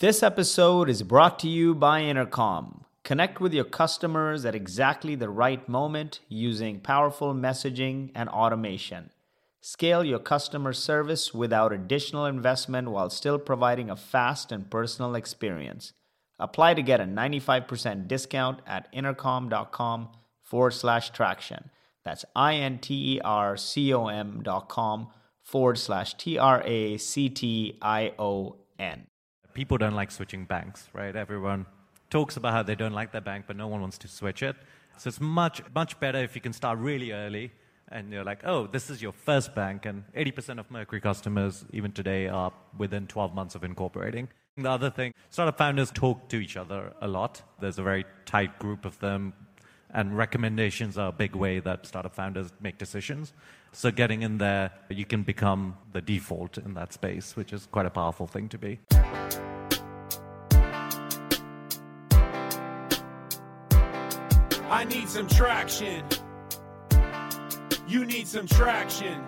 This 0.00 0.22
episode 0.22 0.88
is 0.88 1.02
brought 1.02 1.38
to 1.40 1.46
you 1.46 1.74
by 1.74 2.00
Intercom. 2.00 2.86
Connect 3.04 3.38
with 3.38 3.52
your 3.52 3.66
customers 3.66 4.46
at 4.46 4.54
exactly 4.54 5.14
the 5.14 5.28
right 5.28 5.68
moment 5.68 6.20
using 6.26 6.80
powerful 6.80 7.34
messaging 7.34 8.10
and 8.14 8.30
automation. 8.30 9.10
Scale 9.60 10.02
your 10.02 10.18
customer 10.18 10.72
service 10.72 11.34
without 11.34 11.74
additional 11.74 12.24
investment 12.24 12.90
while 12.90 13.10
still 13.10 13.38
providing 13.38 13.90
a 13.90 13.94
fast 13.94 14.50
and 14.50 14.70
personal 14.70 15.14
experience. 15.14 15.92
Apply 16.38 16.72
to 16.72 16.80
get 16.80 17.02
a 17.02 17.04
95% 17.04 18.08
discount 18.08 18.60
at 18.66 18.88
intercom.com 18.94 20.08
forward 20.40 20.70
slash 20.70 21.10
traction. 21.10 21.68
That's 22.06 22.24
I 22.34 22.54
N 22.54 22.78
T 22.78 23.16
E 23.16 23.20
R 23.22 23.54
C 23.58 23.92
O 23.92 24.06
M 24.06 24.40
dot 24.42 24.70
com 24.70 25.08
forward 25.42 25.76
slash 25.76 26.14
T 26.14 26.38
R 26.38 26.62
A 26.64 26.96
C 26.96 27.28
T 27.28 27.76
I 27.82 28.14
O 28.18 28.56
N. 28.78 29.09
People 29.54 29.78
don't 29.78 29.94
like 29.94 30.10
switching 30.10 30.44
banks, 30.44 30.88
right? 30.92 31.14
Everyone 31.14 31.66
talks 32.10 32.36
about 32.36 32.52
how 32.52 32.62
they 32.62 32.74
don't 32.74 32.92
like 32.92 33.12
their 33.12 33.20
bank, 33.20 33.44
but 33.46 33.56
no 33.56 33.68
one 33.68 33.80
wants 33.80 33.98
to 33.98 34.08
switch 34.08 34.42
it. 34.42 34.56
So 34.98 35.08
it's 35.08 35.20
much, 35.20 35.62
much 35.74 35.98
better 36.00 36.18
if 36.18 36.34
you 36.34 36.40
can 36.40 36.52
start 36.52 36.78
really 36.78 37.12
early 37.12 37.52
and 37.90 38.12
you're 38.12 38.24
like, 38.24 38.40
oh, 38.44 38.66
this 38.66 38.90
is 38.90 39.02
your 39.02 39.12
first 39.12 39.54
bank. 39.54 39.86
And 39.86 40.04
80% 40.14 40.58
of 40.58 40.70
Mercury 40.70 41.00
customers, 41.00 41.64
even 41.72 41.92
today, 41.92 42.28
are 42.28 42.52
within 42.78 43.06
12 43.06 43.34
months 43.34 43.54
of 43.54 43.64
incorporating. 43.64 44.28
The 44.56 44.70
other 44.70 44.90
thing, 44.90 45.14
startup 45.30 45.58
founders 45.58 45.90
talk 45.90 46.28
to 46.28 46.36
each 46.36 46.56
other 46.56 46.92
a 47.00 47.08
lot. 47.08 47.42
There's 47.60 47.78
a 47.78 47.82
very 47.82 48.04
tight 48.26 48.58
group 48.58 48.84
of 48.84 48.98
them, 49.00 49.32
and 49.92 50.16
recommendations 50.16 50.98
are 50.98 51.08
a 51.08 51.12
big 51.12 51.34
way 51.34 51.60
that 51.60 51.86
startup 51.86 52.14
founders 52.14 52.52
make 52.60 52.78
decisions. 52.78 53.32
So 53.72 53.90
getting 53.90 54.22
in 54.22 54.38
there, 54.38 54.72
you 54.88 55.04
can 55.04 55.22
become 55.22 55.76
the 55.92 56.00
default 56.00 56.58
in 56.58 56.74
that 56.74 56.92
space, 56.92 57.36
which 57.36 57.52
is 57.52 57.66
quite 57.70 57.86
a 57.86 57.90
powerful 57.90 58.26
thing 58.26 58.48
to 58.48 58.58
be. 58.58 58.80
I 64.68 64.84
need 64.84 65.08
some 65.08 65.28
traction. 65.28 66.04
You 67.88 68.04
need 68.04 68.26
some 68.26 68.46
traction. 68.46 69.24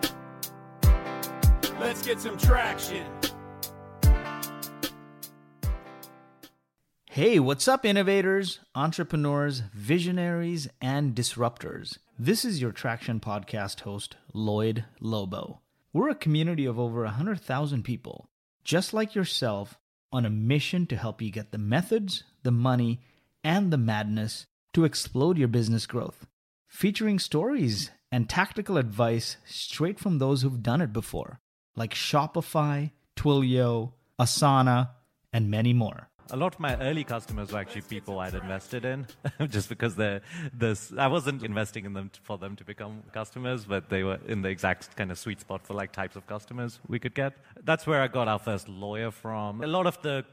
Let's 1.80 2.04
get 2.06 2.20
some 2.20 2.36
traction. 2.36 3.06
Hey, 7.14 7.38
what's 7.38 7.68
up, 7.68 7.84
innovators, 7.84 8.60
entrepreneurs, 8.74 9.64
visionaries, 9.74 10.66
and 10.80 11.14
disruptors? 11.14 11.98
This 12.18 12.42
is 12.42 12.58
your 12.58 12.72
Traction 12.72 13.20
Podcast 13.20 13.80
host, 13.80 14.16
Lloyd 14.32 14.86
Lobo. 14.98 15.60
We're 15.92 16.08
a 16.08 16.14
community 16.14 16.64
of 16.64 16.78
over 16.78 17.02
100,000 17.02 17.82
people, 17.82 18.30
just 18.64 18.94
like 18.94 19.14
yourself, 19.14 19.78
on 20.10 20.24
a 20.24 20.30
mission 20.30 20.86
to 20.86 20.96
help 20.96 21.20
you 21.20 21.30
get 21.30 21.52
the 21.52 21.58
methods, 21.58 22.24
the 22.44 22.50
money, 22.50 23.02
and 23.44 23.70
the 23.70 23.76
madness 23.76 24.46
to 24.72 24.86
explode 24.86 25.36
your 25.36 25.48
business 25.48 25.84
growth. 25.84 26.26
Featuring 26.66 27.18
stories 27.18 27.90
and 28.10 28.26
tactical 28.26 28.78
advice 28.78 29.36
straight 29.44 30.00
from 30.00 30.16
those 30.16 30.40
who've 30.40 30.62
done 30.62 30.80
it 30.80 30.94
before, 30.94 31.40
like 31.76 31.92
Shopify, 31.92 32.90
Twilio, 33.16 33.92
Asana, 34.18 34.92
and 35.30 35.50
many 35.50 35.74
more. 35.74 36.08
A 36.30 36.36
lot 36.36 36.54
of 36.54 36.60
my 36.60 36.76
early 36.80 37.04
customers 37.04 37.52
were 37.52 37.58
actually 37.58 37.82
people 37.82 38.18
I'd 38.18 38.34
invested 38.34 38.84
in, 38.84 39.06
just 39.48 39.68
because 39.68 39.96
they're 39.96 40.22
this. 40.52 40.92
I 40.96 41.06
wasn't 41.08 41.42
investing 41.42 41.84
in 41.84 41.92
them 41.92 42.10
for 42.22 42.38
them 42.38 42.56
to 42.56 42.64
become 42.64 43.02
customers, 43.12 43.64
but 43.64 43.88
they 43.88 44.02
were 44.02 44.18
in 44.26 44.42
the 44.42 44.48
exact 44.48 44.96
kind 44.96 45.10
of 45.10 45.18
sweet 45.18 45.40
spot 45.40 45.66
for 45.66 45.74
like 45.74 45.92
types 45.92 46.16
of 46.16 46.26
customers 46.26 46.80
we 46.88 46.98
could 46.98 47.14
get. 47.14 47.34
That's 47.64 47.86
where 47.86 48.00
I 48.00 48.08
got 48.08 48.28
our 48.28 48.38
first 48.38 48.68
lawyer 48.68 49.10
from. 49.10 49.62
A 49.62 49.66
lot 49.66 49.86
of 49.86 50.00
the 50.02 50.24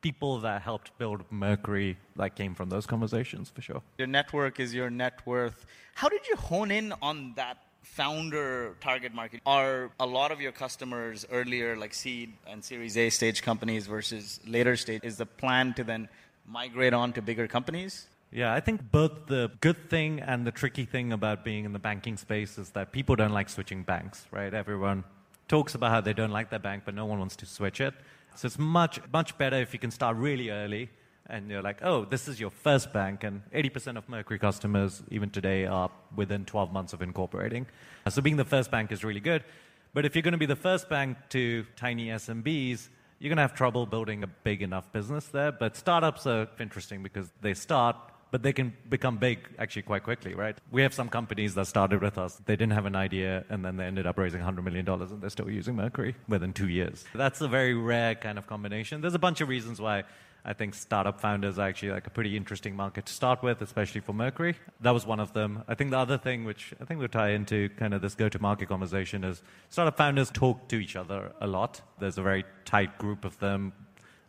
people 0.00 0.38
that 0.40 0.62
helped 0.62 0.96
build 0.98 1.24
Mercury 1.30 1.96
like 2.16 2.36
came 2.36 2.54
from 2.54 2.68
those 2.68 2.86
conversations 2.86 3.50
for 3.50 3.62
sure. 3.62 3.82
Your 3.98 4.06
network 4.06 4.60
is 4.60 4.72
your 4.74 4.90
net 4.90 5.26
worth. 5.26 5.66
How 5.94 6.08
did 6.08 6.26
you 6.28 6.36
hone 6.36 6.70
in 6.70 6.92
on 7.02 7.32
that 7.36 7.58
founder 7.82 8.74
target 8.80 9.14
market? 9.14 9.40
Are 9.46 9.90
a 9.98 10.06
lot 10.06 10.30
of 10.30 10.40
your 10.40 10.52
customers 10.52 11.26
earlier 11.30 11.76
like 11.76 11.94
seed 11.94 12.32
and 12.46 12.64
series 12.64 12.96
A 12.96 13.10
stage 13.10 13.42
companies 13.42 13.86
versus 13.86 14.40
later 14.46 14.76
stage? 14.76 15.00
Is 15.02 15.16
the 15.16 15.26
plan 15.26 15.74
to 15.74 15.84
then 15.84 16.08
migrate 16.46 16.94
on 16.94 17.12
to 17.14 17.22
bigger 17.22 17.48
companies? 17.48 18.06
Yeah, 18.30 18.52
I 18.52 18.60
think 18.60 18.90
both 18.90 19.26
the 19.26 19.50
good 19.60 19.88
thing 19.88 20.20
and 20.20 20.46
the 20.46 20.52
tricky 20.52 20.84
thing 20.84 21.12
about 21.12 21.44
being 21.44 21.64
in 21.64 21.72
the 21.72 21.78
banking 21.78 22.16
space 22.16 22.58
is 22.58 22.70
that 22.70 22.92
people 22.92 23.16
don't 23.16 23.32
like 23.32 23.48
switching 23.48 23.82
banks, 23.82 24.26
right? 24.30 24.52
Everyone 24.52 25.02
talks 25.48 25.74
about 25.74 25.90
how 25.90 26.00
they 26.00 26.12
don't 26.12 26.30
like 26.30 26.50
their 26.50 26.58
bank, 26.58 26.82
but 26.84 26.94
no 26.94 27.06
one 27.06 27.18
wants 27.18 27.36
to 27.36 27.46
switch 27.46 27.80
it. 27.80 27.94
So 28.34 28.46
it's 28.46 28.58
much, 28.58 29.00
much 29.12 29.36
better 29.38 29.56
if 29.56 29.72
you 29.72 29.78
can 29.78 29.90
start 29.90 30.16
really 30.16 30.50
early 30.50 30.90
and 31.28 31.50
you're 31.50 31.62
like, 31.62 31.80
oh, 31.82 32.04
this 32.04 32.28
is 32.28 32.40
your 32.40 32.50
first 32.50 32.92
bank. 32.92 33.24
And 33.24 33.42
80% 33.52 33.96
of 33.96 34.08
Mercury 34.08 34.38
customers, 34.38 35.02
even 35.10 35.30
today, 35.30 35.66
are 35.66 35.90
within 36.14 36.44
12 36.44 36.72
months 36.72 36.92
of 36.92 37.02
incorporating. 37.02 37.66
So 38.08 38.22
being 38.22 38.36
the 38.36 38.44
first 38.44 38.70
bank 38.70 38.92
is 38.92 39.04
really 39.04 39.20
good. 39.20 39.44
But 39.94 40.04
if 40.04 40.14
you're 40.14 40.22
going 40.22 40.32
to 40.32 40.38
be 40.38 40.46
the 40.46 40.56
first 40.56 40.88
bank 40.88 41.16
to 41.30 41.66
tiny 41.76 42.08
SMBs, 42.08 42.88
you're 43.18 43.28
going 43.28 43.36
to 43.36 43.42
have 43.42 43.54
trouble 43.54 43.86
building 43.86 44.22
a 44.22 44.26
big 44.26 44.62
enough 44.62 44.92
business 44.92 45.26
there. 45.26 45.52
But 45.52 45.76
startups 45.76 46.26
are 46.26 46.48
interesting 46.58 47.02
because 47.02 47.30
they 47.40 47.54
start 47.54 47.96
but 48.30 48.42
they 48.42 48.52
can 48.52 48.74
become 48.88 49.16
big 49.16 49.38
actually 49.58 49.82
quite 49.82 50.02
quickly, 50.02 50.34
right? 50.34 50.56
We 50.70 50.82
have 50.82 50.92
some 50.92 51.08
companies 51.08 51.54
that 51.54 51.66
started 51.66 52.02
with 52.02 52.18
us. 52.18 52.40
They 52.44 52.56
didn't 52.56 52.72
have 52.72 52.86
an 52.86 52.96
idea, 52.96 53.44
and 53.48 53.64
then 53.64 53.76
they 53.76 53.84
ended 53.84 54.06
up 54.06 54.18
raising 54.18 54.40
$100 54.40 54.62
million, 54.62 54.86
and 54.88 55.22
they're 55.22 55.30
still 55.30 55.50
using 55.50 55.76
Mercury 55.76 56.14
within 56.28 56.52
two 56.52 56.68
years. 56.68 57.04
That's 57.14 57.40
a 57.40 57.48
very 57.48 57.74
rare 57.74 58.14
kind 58.14 58.38
of 58.38 58.46
combination. 58.46 59.00
There's 59.00 59.14
a 59.14 59.18
bunch 59.18 59.40
of 59.40 59.48
reasons 59.48 59.80
why 59.80 60.04
I 60.44 60.52
think 60.52 60.74
startup 60.74 61.20
founders 61.20 61.58
are 61.58 61.68
actually 61.68 61.90
like 61.90 62.06
a 62.06 62.10
pretty 62.10 62.36
interesting 62.36 62.74
market 62.74 63.06
to 63.06 63.12
start 63.12 63.42
with, 63.42 63.60
especially 63.60 64.00
for 64.00 64.12
Mercury. 64.12 64.56
That 64.80 64.92
was 64.92 65.06
one 65.06 65.20
of 65.20 65.32
them. 65.32 65.64
I 65.68 65.74
think 65.74 65.90
the 65.90 65.98
other 65.98 66.18
thing, 66.18 66.44
which 66.44 66.72
I 66.80 66.84
think 66.84 67.00
will 67.00 67.08
tie 67.08 67.30
into 67.30 67.68
kind 67.70 67.92
of 67.92 68.02
this 68.02 68.14
go-to-market 68.14 68.68
conversation, 68.68 69.24
is 69.24 69.42
startup 69.68 69.96
founders 69.96 70.30
talk 70.30 70.68
to 70.68 70.76
each 70.76 70.96
other 70.96 71.32
a 71.40 71.46
lot. 71.46 71.80
There's 71.98 72.18
a 72.18 72.22
very 72.22 72.44
tight 72.64 72.98
group 72.98 73.24
of 73.24 73.38
them 73.38 73.72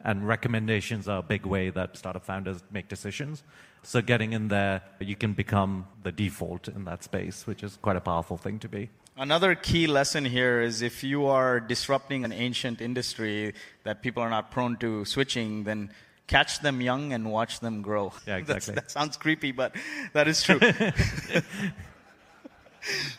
and 0.01 0.27
recommendations 0.27 1.07
are 1.07 1.19
a 1.19 1.23
big 1.23 1.45
way 1.45 1.69
that 1.69 1.97
startup 1.97 2.23
founders 2.23 2.63
make 2.71 2.87
decisions. 2.87 3.43
So 3.83 4.01
getting 4.01 4.33
in 4.33 4.47
there, 4.47 4.81
you 4.99 5.15
can 5.15 5.33
become 5.33 5.87
the 6.03 6.11
default 6.11 6.67
in 6.67 6.85
that 6.85 7.03
space, 7.03 7.45
which 7.45 7.63
is 7.63 7.77
quite 7.81 7.95
a 7.95 8.01
powerful 8.01 8.37
thing 8.37 8.59
to 8.59 8.69
be. 8.69 8.89
Another 9.19 9.53
key 9.53 9.85
lesson 9.85 10.23
here 10.23 10.61
is 10.61 10.81
if 10.81 11.03
you 11.03 11.25
are 11.25 11.59
disrupting 11.59 12.23
an 12.23 12.31
ancient 12.31 12.79
industry 12.79 13.53
that 13.83 14.01
people 14.01 14.23
are 14.23 14.29
not 14.29 14.49
prone 14.49 14.77
to 14.77 15.03
switching, 15.03 15.65
then 15.65 15.91
catch 16.27 16.61
them 16.61 16.79
young 16.79 17.11
and 17.11 17.29
watch 17.29 17.59
them 17.59 17.81
grow. 17.81 18.13
Yeah, 18.25 18.37
exactly. 18.43 18.75
that 18.75 18.89
sounds 18.89 19.17
creepy, 19.17 19.51
but 19.51 19.75
that 20.13 20.29
is 20.29 20.41
true. 20.41 20.57
I 20.61 21.41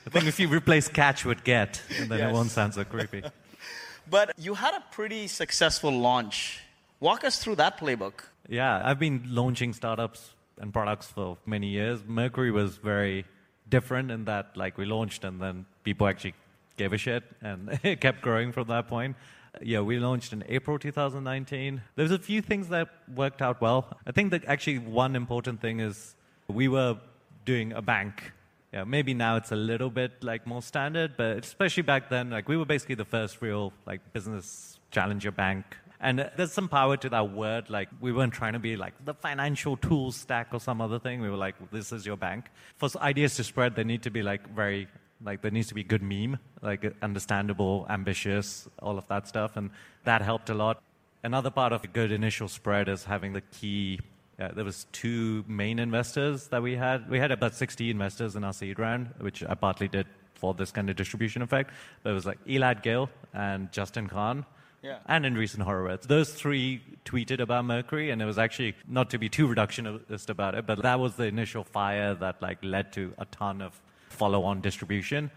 think 0.08 0.24
if 0.24 0.40
you 0.40 0.48
replace 0.48 0.88
catch 0.88 1.26
with 1.26 1.44
get, 1.44 1.82
then 2.08 2.18
Yes. 2.18 2.30
it 2.30 2.32
won't 2.32 2.50
sound 2.50 2.72
so 2.72 2.82
creepy. 2.82 3.22
but 4.10 4.32
you 4.38 4.54
had 4.54 4.72
a 4.72 4.82
pretty 4.92 5.26
successful 5.26 5.92
launch. 5.92 6.60
Walk 6.98 7.24
us 7.24 7.44
through 7.44 7.56
that 7.56 7.78
playbook. 7.78 8.24
Yeah, 8.48 8.80
I've 8.82 8.98
been 8.98 9.24
launching 9.28 9.74
startups 9.74 10.30
and 10.58 10.72
products 10.72 11.08
for 11.08 11.36
many 11.44 11.66
years. 11.66 12.00
Mercury 12.06 12.50
was 12.50 12.78
very 12.78 13.26
different 13.70 14.10
in 14.10 14.24
that, 14.26 14.56
like, 14.56 14.76
we 14.76 14.84
launched 14.84 15.24
and 15.24 15.40
then 15.40 15.66
people 15.84 16.06
actually 16.06 16.34
gave 16.76 16.92
a 16.92 16.98
shit, 16.98 17.24
and 17.42 17.78
it 17.82 18.00
kept 18.00 18.20
growing 18.22 18.52
from 18.52 18.68
that 18.68 18.88
point. 18.88 19.16
Yeah, 19.62 19.80
we 19.80 19.98
launched 19.98 20.32
in 20.32 20.44
April 20.48 20.78
2019. 20.78 21.82
There's 21.96 22.12
a 22.12 22.18
few 22.18 22.40
things 22.40 22.68
that 22.68 22.88
worked 23.14 23.42
out 23.42 23.60
well. 23.60 23.88
I 24.06 24.12
think 24.12 24.30
that 24.30 24.44
actually 24.46 24.78
one 24.78 25.16
important 25.16 25.60
thing 25.60 25.80
is 25.80 26.14
we 26.48 26.68
were 26.68 26.96
doing 27.44 27.72
a 27.72 27.82
bank. 27.82 28.32
Yeah, 28.72 28.84
maybe 28.84 29.12
now 29.14 29.34
it's 29.36 29.50
a 29.50 29.56
little 29.56 29.90
bit 29.90 30.12
like 30.22 30.46
more 30.46 30.62
standard, 30.62 31.16
but 31.16 31.38
especially 31.38 31.82
back 31.82 32.08
then, 32.08 32.30
like 32.30 32.48
we 32.48 32.56
were 32.56 32.64
basically 32.64 32.94
the 32.94 33.04
first 33.04 33.42
real 33.42 33.72
like 33.86 34.00
business 34.12 34.78
challenger 34.92 35.32
bank 35.32 35.64
and 36.00 36.30
there's 36.36 36.52
some 36.52 36.68
power 36.68 36.96
to 36.96 37.08
that 37.10 37.32
word. 37.32 37.68
Like, 37.68 37.88
we 38.00 38.10
weren't 38.10 38.32
trying 38.32 38.54
to 38.54 38.58
be 38.58 38.76
like 38.76 38.94
the 39.04 39.12
financial 39.12 39.76
tools 39.76 40.16
stack 40.16 40.48
or 40.52 40.60
some 40.60 40.80
other 40.80 40.98
thing. 40.98 41.20
We 41.20 41.28
were 41.28 41.36
like, 41.36 41.56
this 41.70 41.92
is 41.92 42.06
your 42.06 42.16
bank. 42.16 42.46
For 42.78 42.88
ideas 43.00 43.36
to 43.36 43.44
spread, 43.44 43.76
they 43.76 43.84
need 43.84 44.02
to 44.04 44.10
be 44.10 44.22
like 44.22 44.48
very, 44.54 44.88
like, 45.22 45.42
there 45.42 45.50
needs 45.50 45.68
to 45.68 45.74
be 45.74 45.84
good 45.84 46.02
meme, 46.02 46.38
like 46.62 46.90
understandable, 47.02 47.86
ambitious, 47.90 48.66
all 48.80 48.96
of 48.96 49.06
that 49.08 49.28
stuff. 49.28 49.56
And 49.56 49.70
that 50.04 50.22
helped 50.22 50.48
a 50.48 50.54
lot. 50.54 50.82
Another 51.22 51.50
part 51.50 51.74
of 51.74 51.84
a 51.84 51.86
good 51.86 52.12
initial 52.12 52.48
spread 52.48 52.88
is 52.88 53.04
having 53.04 53.34
the 53.34 53.42
key. 53.42 54.00
Uh, 54.40 54.48
there 54.54 54.64
was 54.64 54.86
two 54.92 55.44
main 55.46 55.78
investors 55.78 56.48
that 56.48 56.62
we 56.62 56.76
had. 56.76 57.10
We 57.10 57.18
had 57.18 57.30
about 57.30 57.54
60 57.54 57.90
investors 57.90 58.36
in 58.36 58.44
our 58.44 58.54
seed 58.54 58.78
round, 58.78 59.10
which 59.18 59.44
I 59.44 59.54
partly 59.54 59.86
did 59.86 60.06
for 60.32 60.54
this 60.54 60.70
kind 60.70 60.88
of 60.88 60.96
distribution 60.96 61.42
effect. 61.42 61.72
But 62.02 62.12
it 62.12 62.14
was 62.14 62.24
like 62.24 62.42
Elad 62.46 62.82
Gil 62.82 63.10
and 63.34 63.70
Justin 63.70 64.08
Kan 64.08 64.46
Yeah. 64.82 64.98
and 65.06 65.24
Andreessen 65.24 65.62
Horowitz. 65.62 66.06
Those 66.06 66.32
three 66.32 66.82
tweeted 67.04 67.40
about 67.40 67.64
Mercury, 67.66 68.10
and 68.10 68.22
it 68.22 68.24
was 68.24 68.38
actually 68.38 68.74
not 68.88 69.10
to 69.10 69.18
be 69.18 69.28
too 69.28 69.46
reductionist 69.46 70.30
about 70.30 70.54
it, 70.54 70.66
but 70.66 70.82
that 70.82 70.98
was 70.98 71.16
the 71.16 71.24
initial 71.24 71.64
fire 71.64 72.14
that 72.14 72.40
like 72.40 72.58
led 72.62 72.92
to 72.94 73.12
a 73.18 73.26
ton 73.26 73.60
of 73.60 73.80
follow-on 74.08 74.60
distribution, 74.60 75.30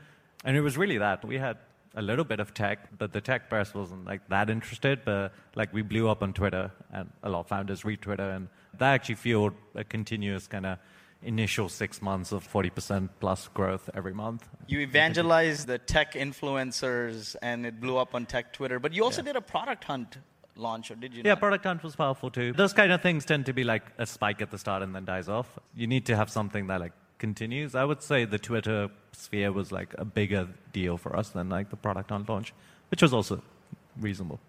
and 0.45 0.55
it 0.55 0.61
was 0.61 0.77
really 0.77 0.97
that 0.97 1.25
we 1.25 1.37
had 1.37 1.57
a 1.95 2.01
little 2.01 2.25
bit 2.25 2.39
of 2.39 2.53
tech, 2.53 2.89
but 2.97 3.13
the 3.13 3.21
tech 3.21 3.49
press 3.49 3.73
wasn't 3.73 4.05
like 4.05 4.27
that 4.29 4.49
interested. 4.49 5.01
But 5.05 5.31
like 5.55 5.73
we 5.73 5.81
blew 5.81 6.09
up 6.09 6.23
on 6.23 6.33
Twitter, 6.33 6.71
and 6.91 7.09
a 7.21 7.29
lot 7.29 7.41
of 7.41 7.47
founders 7.47 7.85
read 7.85 8.01
Twitter, 8.01 8.29
and 8.29 8.47
that 8.79 8.93
actually 8.93 9.15
fueled 9.15 9.53
a 9.75 9.83
continuous 9.83 10.47
kind 10.47 10.65
of 10.65 10.79
initial 11.23 11.69
six 11.69 12.01
months 12.01 12.31
of 12.31 12.47
40% 12.47 13.09
plus 13.19 13.47
growth 13.49 13.89
every 13.93 14.13
month. 14.13 14.47
You 14.67 14.79
evangelized 14.79 15.67
the 15.67 15.77
tech 15.77 16.13
influencers, 16.13 17.35
and 17.41 17.65
it 17.65 17.79
blew 17.79 17.97
up 17.97 18.15
on 18.15 18.25
tech 18.25 18.53
Twitter. 18.53 18.79
But 18.79 18.93
you 18.93 19.03
also 19.03 19.21
Yeah. 19.21 19.25
did 19.33 19.35
a 19.37 19.41
product 19.41 19.83
hunt 19.85 20.17
launch, 20.55 20.91
or 20.91 20.95
did 20.95 21.13
you? 21.13 21.23
Yeah, 21.25 21.31
not? 21.31 21.39
product 21.39 21.63
hunt 21.65 21.83
was 21.83 21.95
powerful 21.95 22.29
too. 22.29 22.53
Those 22.53 22.73
kind 22.73 22.91
of 22.91 23.01
things 23.01 23.25
tend 23.25 23.45
to 23.47 23.53
be 23.53 23.63
like 23.63 23.83
a 23.97 24.05
spike 24.05 24.41
at 24.41 24.51
the 24.51 24.57
start 24.57 24.83
and 24.83 24.93
then 24.95 25.05
dies 25.05 25.27
off. 25.29 25.57
You 25.75 25.87
need 25.87 26.05
to 26.07 26.15
have 26.15 26.29
something 26.29 26.67
that 26.67 26.79
like 26.79 26.93
continues. 27.17 27.73
I 27.75 27.85
would 27.85 28.01
say 28.01 28.25
the 28.25 28.39
Twitter 28.39 28.89
sphere 29.13 29.51
was 29.51 29.71
like 29.71 29.93
a 29.97 30.05
bigger 30.05 30.47
deal 30.73 30.97
for 30.97 31.15
us 31.15 31.29
than 31.29 31.49
like 31.49 31.69
the 31.69 31.77
product 31.77 32.09
hunt 32.09 32.29
launch, 32.29 32.53
which 32.91 33.01
was 33.01 33.13
also 33.13 33.41
reasonable. 33.99 34.39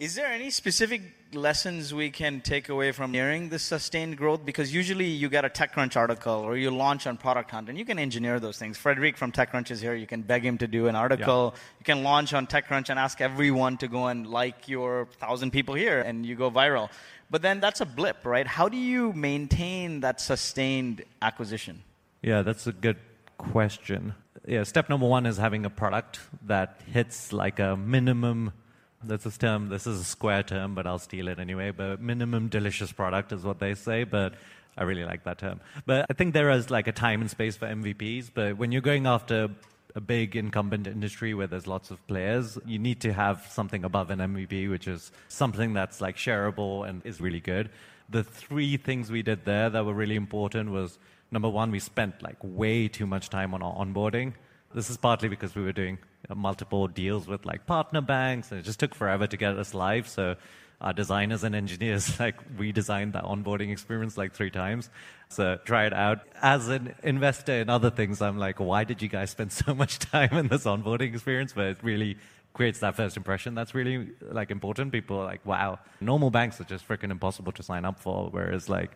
Is 0.00 0.14
there 0.14 0.28
any 0.28 0.48
specific 0.48 1.02
lessons 1.34 1.92
we 1.92 2.10
can 2.10 2.40
take 2.40 2.70
away 2.70 2.90
from 2.90 3.12
hearing 3.12 3.50
this 3.50 3.62
sustained 3.62 4.16
growth? 4.16 4.46
Because 4.46 4.72
usually 4.72 5.04
you 5.04 5.28
get 5.28 5.44
a 5.44 5.50
TechCrunch 5.50 5.94
article 5.94 6.32
or 6.32 6.56
you 6.56 6.70
launch 6.70 7.06
on 7.06 7.18
Product 7.18 7.50
Hunt 7.50 7.68
and 7.68 7.76
you 7.76 7.84
can 7.84 7.98
engineer 7.98 8.40
those 8.40 8.56
things. 8.56 8.78
Frederic 8.78 9.18
from 9.18 9.30
TechCrunch 9.30 9.70
is 9.70 9.78
here. 9.78 9.94
You 9.94 10.06
can 10.06 10.22
beg 10.22 10.42
him 10.42 10.56
to 10.56 10.66
do 10.66 10.86
an 10.86 10.96
article. 10.96 11.54
You 11.80 11.84
can 11.84 12.02
launch 12.02 12.32
on 12.32 12.46
TechCrunch 12.46 12.88
and 12.88 12.98
ask 12.98 13.20
everyone 13.20 13.76
to 13.76 13.88
go 13.88 14.06
and 14.06 14.26
like 14.26 14.68
your 14.70 15.06
thousand 15.18 15.50
people 15.50 15.74
here 15.74 16.00
and 16.00 16.24
you 16.24 16.34
go 16.34 16.50
viral. 16.50 16.88
But 17.28 17.42
then 17.42 17.60
that's 17.60 17.82
a 17.82 17.86
blip, 17.86 18.24
right? 18.24 18.46
How 18.46 18.70
do 18.70 18.78
you 18.78 19.12
maintain 19.12 20.00
that 20.00 20.18
sustained 20.18 21.04
acquisition? 21.20 21.82
Yeah, 22.22 22.40
that's 22.40 22.66
a 22.66 22.72
good 22.72 22.96
question. 23.36 24.14
Yeah, 24.48 24.62
step 24.62 24.88
number 24.88 25.06
one 25.06 25.26
is 25.26 25.36
having 25.36 25.66
a 25.66 25.70
product 25.70 26.20
that 26.46 26.80
hits 26.90 27.34
like 27.34 27.58
a 27.58 27.76
minimum. 27.76 28.54
That's 29.02 29.24
a 29.24 29.30
term. 29.30 29.68
This 29.68 29.86
is 29.86 30.00
a 30.00 30.04
square 30.04 30.42
term, 30.42 30.74
but 30.74 30.86
I'll 30.86 30.98
steal 30.98 31.28
it 31.28 31.38
anyway. 31.38 31.70
But 31.70 32.00
minimum 32.00 32.48
delicious 32.48 32.92
product 32.92 33.32
is 33.32 33.42
what 33.44 33.58
they 33.58 33.74
say. 33.74 34.04
But 34.04 34.34
I 34.76 34.84
really 34.84 35.04
like 35.04 35.24
that 35.24 35.38
term. 35.38 35.60
But 35.86 36.06
I 36.10 36.14
think 36.14 36.34
there 36.34 36.50
is 36.50 36.70
like 36.70 36.86
a 36.86 36.92
time 36.92 37.20
and 37.20 37.30
space 37.30 37.56
for 37.56 37.66
MVPs. 37.66 38.30
But 38.32 38.56
when 38.58 38.72
you're 38.72 38.82
going 38.82 39.06
after 39.06 39.48
a 39.94 40.00
big 40.00 40.36
incumbent 40.36 40.86
industry 40.86 41.34
where 41.34 41.46
there's 41.46 41.66
lots 41.66 41.90
of 41.90 42.06
players, 42.06 42.58
you 42.64 42.78
need 42.78 43.00
to 43.00 43.12
have 43.12 43.46
something 43.50 43.84
above 43.84 44.10
an 44.10 44.18
MVP, 44.18 44.70
which 44.70 44.86
is 44.86 45.10
something 45.28 45.72
that's 45.72 46.00
like 46.00 46.16
shareable 46.16 46.88
and 46.88 47.04
is 47.04 47.20
really 47.20 47.40
good. 47.40 47.70
The 48.08 48.22
three 48.22 48.76
things 48.76 49.10
we 49.10 49.22
did 49.22 49.44
there 49.44 49.70
that 49.70 49.84
were 49.84 49.94
really 49.94 50.16
important 50.16 50.70
was 50.70 50.98
number 51.30 51.48
one, 51.48 51.70
we 51.70 51.78
spent 51.78 52.22
like 52.22 52.36
way 52.42 52.88
too 52.88 53.06
much 53.06 53.30
time 53.30 53.54
on 53.54 53.62
our 53.62 53.74
onboarding. 53.74 54.34
This 54.74 54.90
is 54.90 54.96
partly 54.96 55.28
because 55.28 55.54
we 55.54 55.62
were 55.62 55.72
doing 55.72 55.98
multiple 56.34 56.86
deals 56.88 57.26
with 57.26 57.44
like 57.46 57.66
partner 57.66 58.00
banks, 58.00 58.50
and 58.50 58.60
it 58.60 58.64
just 58.64 58.80
took 58.80 58.94
forever 58.94 59.26
to 59.26 59.36
get 59.36 59.56
us 59.56 59.74
live. 59.74 60.08
So 60.08 60.36
our 60.80 60.92
designers 60.92 61.44
and 61.44 61.54
engineers 61.54 62.18
like 62.24 62.36
redesigned 62.56 63.12
that 63.12 63.24
onboarding 63.24 63.70
experience 63.70 64.16
like 64.16 64.32
three 64.32 64.50
times. 64.50 64.90
So 65.28 65.58
try 65.64 65.86
it 65.86 65.92
out. 65.92 66.20
As 66.40 66.68
an 66.68 66.94
investor 67.02 67.52
in 67.52 67.68
other 67.68 67.90
things, 67.90 68.22
I'm 68.22 68.38
like, 68.38 68.58
why 68.60 68.84
did 68.84 69.02
you 69.02 69.08
guys 69.08 69.30
spend 69.30 69.52
so 69.64 69.74
much 69.74 69.98
time 69.98 70.32
in 70.32 70.48
this 70.48 70.64
onboarding 70.64 71.12
experience? 71.14 71.52
But 71.52 71.66
it 71.66 71.78
really 71.82 72.16
creates 72.52 72.80
that 72.80 72.96
first 72.96 73.16
impression. 73.16 73.54
That's 73.54 73.74
really 73.74 74.08
like 74.22 74.50
important. 74.50 74.92
People 74.92 75.18
are 75.18 75.24
like, 75.24 75.44
wow, 75.46 75.78
normal 76.00 76.30
banks 76.30 76.60
are 76.60 76.64
just 76.64 76.86
freaking 76.86 77.10
impossible 77.10 77.52
to 77.52 77.62
sign 77.62 77.84
up 77.84 78.00
for. 78.00 78.28
Whereas 78.30 78.68
like 78.68 78.90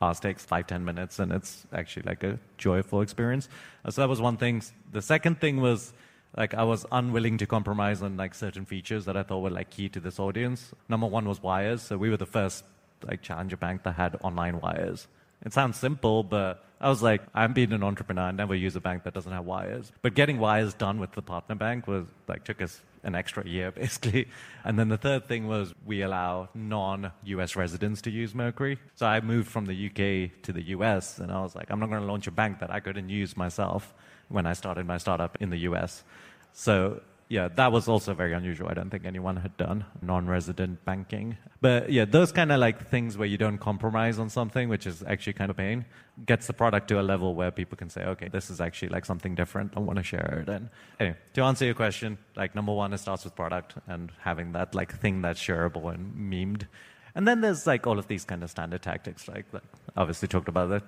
ours 0.00 0.20
takes 0.20 0.44
five 0.44 0.66
ten 0.66 0.84
minutes 0.84 1.18
and 1.18 1.32
it's 1.32 1.66
actually 1.72 2.02
like 2.04 2.22
a 2.22 2.38
joyful 2.56 3.02
experience 3.02 3.48
Uh, 3.84 3.90
so 3.90 4.00
that 4.00 4.08
was 4.08 4.20
one 4.20 4.36
thing 4.36 4.62
the 4.92 5.02
second 5.02 5.40
thing 5.40 5.60
was 5.60 5.92
like 6.36 6.54
i 6.54 6.62
was 6.62 6.84
unwilling 6.92 7.38
to 7.38 7.46
compromise 7.46 8.02
on 8.02 8.16
like 8.16 8.34
certain 8.34 8.64
features 8.64 9.04
that 9.04 9.16
i 9.16 9.22
thought 9.22 9.40
were 9.40 9.50
like 9.50 9.70
key 9.70 9.88
to 9.88 10.00
this 10.00 10.18
audience. 10.18 10.72
Number 10.88 11.06
one 11.06 11.28
was 11.28 11.42
wires 11.42 11.82
so 11.82 11.96
we 11.96 12.10
were 12.10 12.16
the 12.16 12.26
first 12.26 12.64
like 13.06 13.22
challenger 13.22 13.56
bank 13.56 13.82
that 13.82 13.92
had 13.92 14.16
online 14.22 14.60
wires. 14.60 15.06
It 15.44 15.52
sounds 15.52 15.76
simple 15.78 16.22
but 16.22 16.64
i 16.80 16.88
was 16.88 17.02
like 17.02 17.22
i'm 17.34 17.52
being 17.52 17.72
an 17.72 17.82
entrepreneur. 17.82 18.22
I 18.22 18.32
never 18.32 18.54
use 18.54 18.76
a 18.76 18.80
bank 18.80 19.04
that 19.04 19.14
doesn't 19.14 19.32
have 19.32 19.44
wires. 19.44 19.92
But 20.02 20.14
getting 20.14 20.38
wires 20.38 20.74
done 20.74 20.98
with 20.98 21.12
the 21.12 21.22
partner 21.22 21.54
bank 21.54 21.86
was 21.86 22.06
like 22.28 22.44
took 22.44 22.60
us 22.62 22.80
an 23.04 23.14
extra 23.14 23.46
year 23.46 23.70
basically. 23.82 24.28
And 24.64 24.78
then 24.78 24.88
the 24.88 24.96
third 24.96 25.26
thing 25.26 25.46
was 25.46 25.74
we 25.84 26.02
allow 26.02 26.48
non 26.54 27.12
US 27.24 27.56
residents 27.56 28.02
to 28.02 28.10
use 28.10 28.34
Mercury. 28.34 28.78
So 28.94 29.06
I 29.06 29.20
moved 29.20 29.48
from 29.48 29.66
the 29.66 29.86
UK 29.86 30.42
to 30.42 30.52
the 30.52 30.62
US 30.76 31.18
and 31.18 31.30
I 31.30 31.40
was 31.42 31.54
like, 31.54 31.70
I'm 31.70 31.78
not 31.80 31.88
going 31.90 32.00
to 32.00 32.06
launch 32.06 32.26
a 32.26 32.32
bank 32.32 32.58
that 32.60 32.70
I 32.70 32.80
couldn't 32.80 33.08
use 33.08 33.36
myself 33.36 33.94
when 34.28 34.46
I 34.46 34.54
started 34.54 34.86
my 34.86 34.98
startup 34.98 35.36
in 35.40 35.50
the 35.50 35.58
US. 35.58 36.04
So 36.52 37.00
yeah, 37.28 37.48
that 37.48 37.72
was 37.72 37.88
also 37.88 38.12
very 38.14 38.32
unusual. 38.34 38.68
I 38.68 38.74
don't 38.74 38.90
think 38.90 39.06
anyone 39.06 39.36
had 39.36 39.56
done 39.56 39.86
non-resident 40.02 40.84
banking. 40.84 41.36
But 41.60 41.90
yeah, 41.90 42.04
those 42.04 42.32
kind 42.32 42.52
of 42.52 42.60
like 42.60 42.88
things 42.88 43.16
where 43.16 43.26
you 43.26 43.38
don't 43.38 43.58
compromise 43.58 44.18
on 44.18 44.28
something, 44.28 44.68
which 44.68 44.86
is 44.86 45.02
actually 45.02 45.32
kind 45.32 45.50
of 45.50 45.56
pain, 45.56 45.86
gets 46.26 46.46
the 46.46 46.52
product 46.52 46.88
to 46.88 47.00
a 47.00 47.02
level 47.02 47.34
where 47.34 47.50
people 47.50 47.76
can 47.78 47.88
say, 47.88 48.04
okay, 48.04 48.28
this 48.28 48.50
is 48.50 48.60
actually 48.60 48.90
like 48.90 49.04
something 49.06 49.34
different. 49.34 49.72
I 49.74 49.80
want 49.80 49.96
to 49.96 50.02
share 50.02 50.42
it. 50.42 50.48
And 50.50 50.68
anyway, 51.00 51.16
to 51.32 51.42
answer 51.42 51.64
your 51.64 51.74
question, 51.74 52.18
like 52.36 52.54
number 52.54 52.72
one, 52.72 52.92
it 52.92 52.98
starts 52.98 53.24
with 53.24 53.34
product 53.34 53.74
and 53.86 54.12
having 54.20 54.52
that 54.52 54.74
like 54.74 54.94
thing 55.00 55.22
that's 55.22 55.40
shareable 55.40 55.92
and 55.94 56.14
memed. 56.14 56.66
And 57.14 57.26
then 57.26 57.40
there's 57.40 57.66
like 57.66 57.86
all 57.86 57.98
of 57.98 58.06
these 58.06 58.24
kind 58.24 58.42
of 58.42 58.50
standard 58.50 58.82
tactics, 58.82 59.28
like, 59.28 59.46
like 59.52 59.62
obviously 59.96 60.28
talked 60.28 60.48
about 60.48 60.68
the 60.68 60.82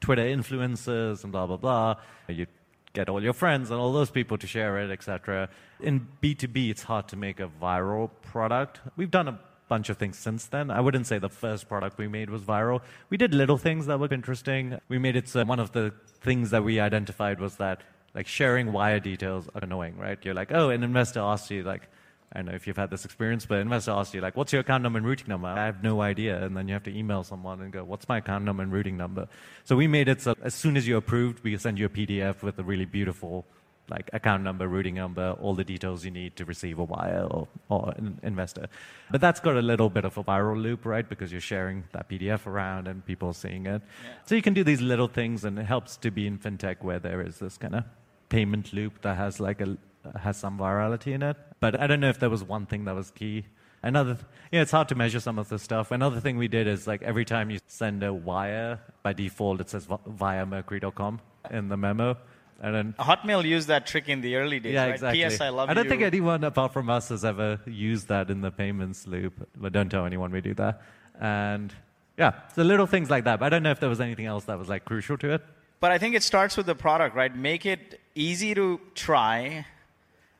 Twitter 0.00 0.24
influencers 0.24 1.22
and 1.22 1.32
blah 1.32 1.46
blah 1.46 1.58
blah. 1.58 1.96
You 2.28 2.46
get 2.92 3.08
all 3.08 3.22
your 3.22 3.32
friends 3.32 3.70
and 3.70 3.80
all 3.80 3.92
those 3.92 4.10
people 4.10 4.36
to 4.38 4.46
share 4.46 4.78
it, 4.78 4.90
etc. 4.90 5.48
In 5.80 6.08
B2B, 6.22 6.70
it's 6.70 6.82
hard 6.82 7.08
to 7.08 7.16
make 7.16 7.40
a 7.40 7.50
viral 7.60 8.10
product. 8.22 8.80
We've 8.96 9.10
done 9.10 9.28
a 9.28 9.38
bunch 9.68 9.88
of 9.88 9.96
things 9.96 10.18
since 10.18 10.46
then. 10.46 10.70
I 10.70 10.80
wouldn't 10.80 11.06
say 11.06 11.18
the 11.18 11.28
first 11.28 11.68
product 11.68 11.96
we 11.96 12.08
made 12.08 12.28
was 12.28 12.42
viral. 12.42 12.80
We 13.08 13.16
did 13.16 13.32
little 13.32 13.56
things 13.56 13.86
that 13.86 14.00
were 14.00 14.12
interesting. 14.12 14.80
We 14.88 14.98
made 14.98 15.16
it 15.16 15.28
so 15.28 15.44
one 15.44 15.60
of 15.60 15.72
the 15.72 15.94
things 16.20 16.50
that 16.50 16.64
we 16.64 16.80
identified 16.80 17.38
was 17.40 17.56
that 17.56 17.82
like 18.14 18.26
sharing 18.26 18.72
wire 18.72 18.98
details 18.98 19.48
are 19.54 19.62
annoying, 19.62 19.96
right? 19.96 20.18
You're 20.24 20.34
like, 20.34 20.50
oh, 20.52 20.70
an 20.70 20.82
investor 20.82 21.20
asks 21.20 21.50
you 21.50 21.62
like, 21.62 21.88
I 22.32 22.38
don't 22.38 22.46
know 22.46 22.54
if 22.54 22.66
you've 22.66 22.76
had 22.76 22.90
this 22.90 23.04
experience, 23.04 23.44
but 23.44 23.56
an 23.56 23.62
investor 23.62 23.90
asks 23.90 24.14
you 24.14 24.20
like, 24.20 24.36
what's 24.36 24.52
your 24.52 24.60
account 24.60 24.84
number 24.84 24.98
and 24.98 25.06
routing 25.06 25.26
number? 25.26 25.48
I 25.48 25.66
have 25.66 25.82
no 25.82 26.00
idea. 26.00 26.44
And 26.44 26.56
then 26.56 26.68
you 26.68 26.74
have 26.74 26.84
to 26.84 26.96
email 26.96 27.24
someone 27.24 27.60
and 27.60 27.72
go, 27.72 27.82
what's 27.82 28.08
my 28.08 28.18
account 28.18 28.44
number 28.44 28.62
and 28.62 28.72
routing 28.72 28.96
number? 28.96 29.26
So 29.64 29.74
we 29.74 29.88
made 29.88 30.08
it 30.08 30.20
so 30.22 30.36
as 30.42 30.54
soon 30.54 30.76
as 30.76 30.86
you're 30.86 30.98
approved, 30.98 31.42
we 31.42 31.56
send 31.56 31.78
you 31.78 31.86
a 31.86 31.88
PDF 31.88 32.42
with 32.42 32.58
a 32.58 32.62
really 32.62 32.84
beautiful 32.84 33.46
like 33.90 34.08
account 34.12 34.44
number, 34.44 34.68
routing 34.68 34.94
number, 34.94 35.36
all 35.40 35.54
the 35.54 35.64
details 35.64 36.04
you 36.04 36.12
need 36.12 36.36
to 36.36 36.44
receive 36.44 36.78
a 36.78 36.84
wire 36.84 37.26
or, 37.28 37.48
or 37.68 37.92
an 37.96 38.20
investor. 38.22 38.68
But 39.10 39.20
that's 39.20 39.40
got 39.40 39.56
a 39.56 39.62
little 39.62 39.90
bit 39.90 40.04
of 40.04 40.16
a 40.16 40.22
viral 40.22 40.62
loop, 40.62 40.86
right? 40.86 41.08
Because 41.08 41.32
you're 41.32 41.40
sharing 41.40 41.84
that 41.92 42.08
PDF 42.08 42.46
around 42.46 42.86
and 42.86 43.04
people 43.04 43.30
are 43.30 43.34
seeing 43.34 43.66
it. 43.66 43.82
So 44.26 44.36
you 44.36 44.42
can 44.42 44.54
do 44.54 44.62
these 44.62 44.80
little 44.80 45.08
things 45.08 45.44
and 45.44 45.58
it 45.58 45.64
helps 45.64 45.96
to 45.98 46.12
be 46.12 46.28
in 46.28 46.38
fintech 46.38 46.76
where 46.82 47.00
there 47.00 47.20
is 47.20 47.40
this 47.40 47.58
kind 47.58 47.74
of 47.74 47.84
payment 48.28 48.72
loop 48.72 49.02
that 49.02 49.16
has 49.16 49.40
like 49.40 49.60
a 49.60 49.76
has 50.20 50.36
some 50.36 50.56
virality 50.58 51.12
in 51.12 51.22
it. 51.22 51.36
But 51.60 51.78
I 51.78 51.86
don't 51.86 52.00
know 52.00 52.08
if 52.08 52.18
there 52.18 52.30
was 52.30 52.42
one 52.42 52.66
thing 52.66 52.84
that 52.86 52.94
was 52.94 53.10
key. 53.10 53.44
Another, 53.82 54.14
th- 54.14 54.26
yeah, 54.52 54.62
it's 54.62 54.72
hard 54.72 54.88
to 54.88 54.94
measure 54.94 55.20
some 55.20 55.38
of 55.38 55.48
this 55.48 55.62
stuff. 55.62 55.90
Another 55.90 56.20
thing 56.20 56.36
we 56.36 56.48
did 56.48 56.66
is 56.66 56.86
like 56.86 57.02
every 57.02 57.24
time 57.24 57.50
you 57.50 57.60
send 57.66 58.02
a 58.02 58.12
wire, 58.12 58.78
by 59.02 59.12
default 59.12 59.60
it 59.60 59.70
says 59.70 59.86
via 60.06 60.44
mercury.com 60.44 61.20
in 61.50 61.68
the 61.68 61.76
memo. 61.76 62.16
And 62.62 62.74
then 62.74 62.94
Hotmail 62.98 63.42
used 63.44 63.68
that 63.68 63.86
trick 63.86 64.10
in 64.10 64.20
the 64.20 64.36
early 64.36 64.60
days, 64.60 64.74
yeah, 64.74 64.84
right? 64.84 64.94
exactly. 64.94 65.20
P.S. 65.20 65.40
I 65.40 65.48
love 65.48 65.70
I 65.70 65.74
don't 65.74 65.84
you. 65.84 65.90
think 65.90 66.02
anyone 66.02 66.44
apart 66.44 66.74
from 66.74 66.90
us 66.90 67.08
has 67.08 67.24
ever 67.24 67.58
used 67.66 68.08
that 68.08 68.30
in 68.30 68.42
the 68.42 68.50
payments 68.50 69.06
loop. 69.06 69.48
But 69.56 69.72
don't 69.72 69.88
tell 69.88 70.04
anyone 70.04 70.30
we 70.30 70.42
do 70.42 70.52
that. 70.54 70.82
And 71.18 71.72
yeah, 72.18 72.32
so 72.54 72.62
little 72.62 72.86
things 72.86 73.08
like 73.08 73.24
that. 73.24 73.40
But 73.40 73.46
I 73.46 73.48
don't 73.48 73.62
know 73.62 73.70
if 73.70 73.80
there 73.80 73.88
was 73.88 74.00
anything 74.00 74.26
else 74.26 74.44
that 74.44 74.58
was 74.58 74.68
like 74.68 74.84
crucial 74.84 75.16
to 75.18 75.32
it. 75.32 75.42
But 75.80 75.90
I 75.90 75.96
think 75.96 76.14
it 76.14 76.22
starts 76.22 76.58
with 76.58 76.66
the 76.66 76.74
product, 76.74 77.16
right? 77.16 77.34
Make 77.34 77.64
it 77.64 77.98
easy 78.14 78.54
to 78.54 78.78
try, 78.94 79.64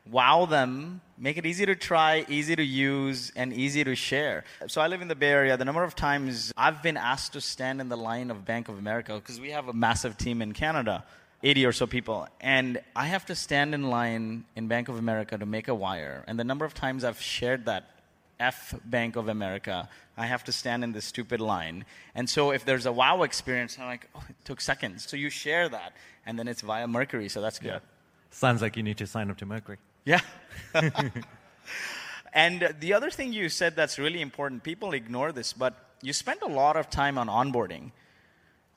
wow 0.09 0.45
them, 0.45 1.01
make 1.17 1.37
it 1.37 1.45
easy 1.45 1.65
to 1.65 1.75
try, 1.75 2.25
easy 2.27 2.55
to 2.55 2.63
use, 2.63 3.31
and 3.35 3.53
easy 3.53 3.83
to 3.83 3.95
share. 3.95 4.43
So 4.67 4.81
I 4.81 4.87
live 4.87 5.01
in 5.01 5.07
the 5.07 5.15
Bay 5.15 5.29
Area. 5.29 5.57
The 5.57 5.65
number 5.65 5.83
of 5.83 5.95
times 5.95 6.51
I've 6.57 6.81
been 6.81 6.97
asked 6.97 7.33
to 7.33 7.41
stand 7.41 7.79
in 7.79 7.89
the 7.89 7.97
line 7.97 8.31
of 8.31 8.43
Bank 8.43 8.67
of 8.67 8.77
America, 8.77 9.13
because 9.15 9.39
we 9.39 9.51
have 9.51 9.67
a 9.67 9.73
massive 9.73 10.17
team 10.17 10.41
in 10.41 10.53
Canada, 10.53 11.03
80 11.43 11.65
or 11.65 11.71
so 11.71 11.87
people, 11.87 12.27
and 12.39 12.81
I 12.95 13.05
have 13.05 13.25
to 13.27 13.35
stand 13.35 13.73
in 13.73 13.89
line 13.89 14.45
in 14.55 14.67
Bank 14.67 14.89
of 14.89 14.97
America 14.97 15.37
to 15.37 15.45
make 15.45 15.67
a 15.67 15.75
wire. 15.75 16.23
And 16.27 16.39
the 16.39 16.43
number 16.43 16.65
of 16.65 16.73
times 16.73 17.03
I've 17.03 17.21
shared 17.21 17.65
that 17.65 17.89
F 18.39 18.73
Bank 18.83 19.15
of 19.15 19.27
America, 19.27 19.87
I 20.17 20.25
have 20.25 20.43
to 20.45 20.51
stand 20.51 20.83
in 20.83 20.93
this 20.93 21.05
stupid 21.05 21.39
line. 21.39 21.85
And 22.15 22.27
so 22.27 22.51
if 22.51 22.65
there's 22.65 22.87
a 22.87 22.91
wow 22.91 23.21
experience, 23.21 23.77
I'm 23.79 23.85
like, 23.85 24.09
oh, 24.15 24.23
it 24.27 24.35
took 24.45 24.61
seconds. 24.61 25.07
So 25.07 25.15
you 25.15 25.29
share 25.29 25.69
that, 25.69 25.93
and 26.25 26.39
then 26.39 26.47
it's 26.47 26.61
via 26.61 26.87
Mercury, 26.87 27.29
so 27.29 27.39
that's 27.39 27.59
good. 27.59 27.81
Sounds 28.31 28.61
like 28.61 28.77
you 28.77 28.83
need 28.83 28.97
to 28.97 29.07
sign 29.07 29.29
up 29.29 29.37
to 29.37 29.45
Mercury. 29.45 29.77
Yeah. 30.05 30.21
and 32.33 32.75
the 32.79 32.93
other 32.93 33.09
thing 33.11 33.33
you 33.33 33.49
said 33.49 33.75
that's 33.75 33.99
really 33.99 34.21
important, 34.21 34.63
people 34.63 34.93
ignore 34.93 35.31
this, 35.31 35.53
but 35.53 35.73
you 36.01 36.13
spend 36.13 36.41
a 36.41 36.47
lot 36.47 36.75
of 36.75 36.89
time 36.89 37.17
on 37.17 37.27
onboarding. 37.27 37.91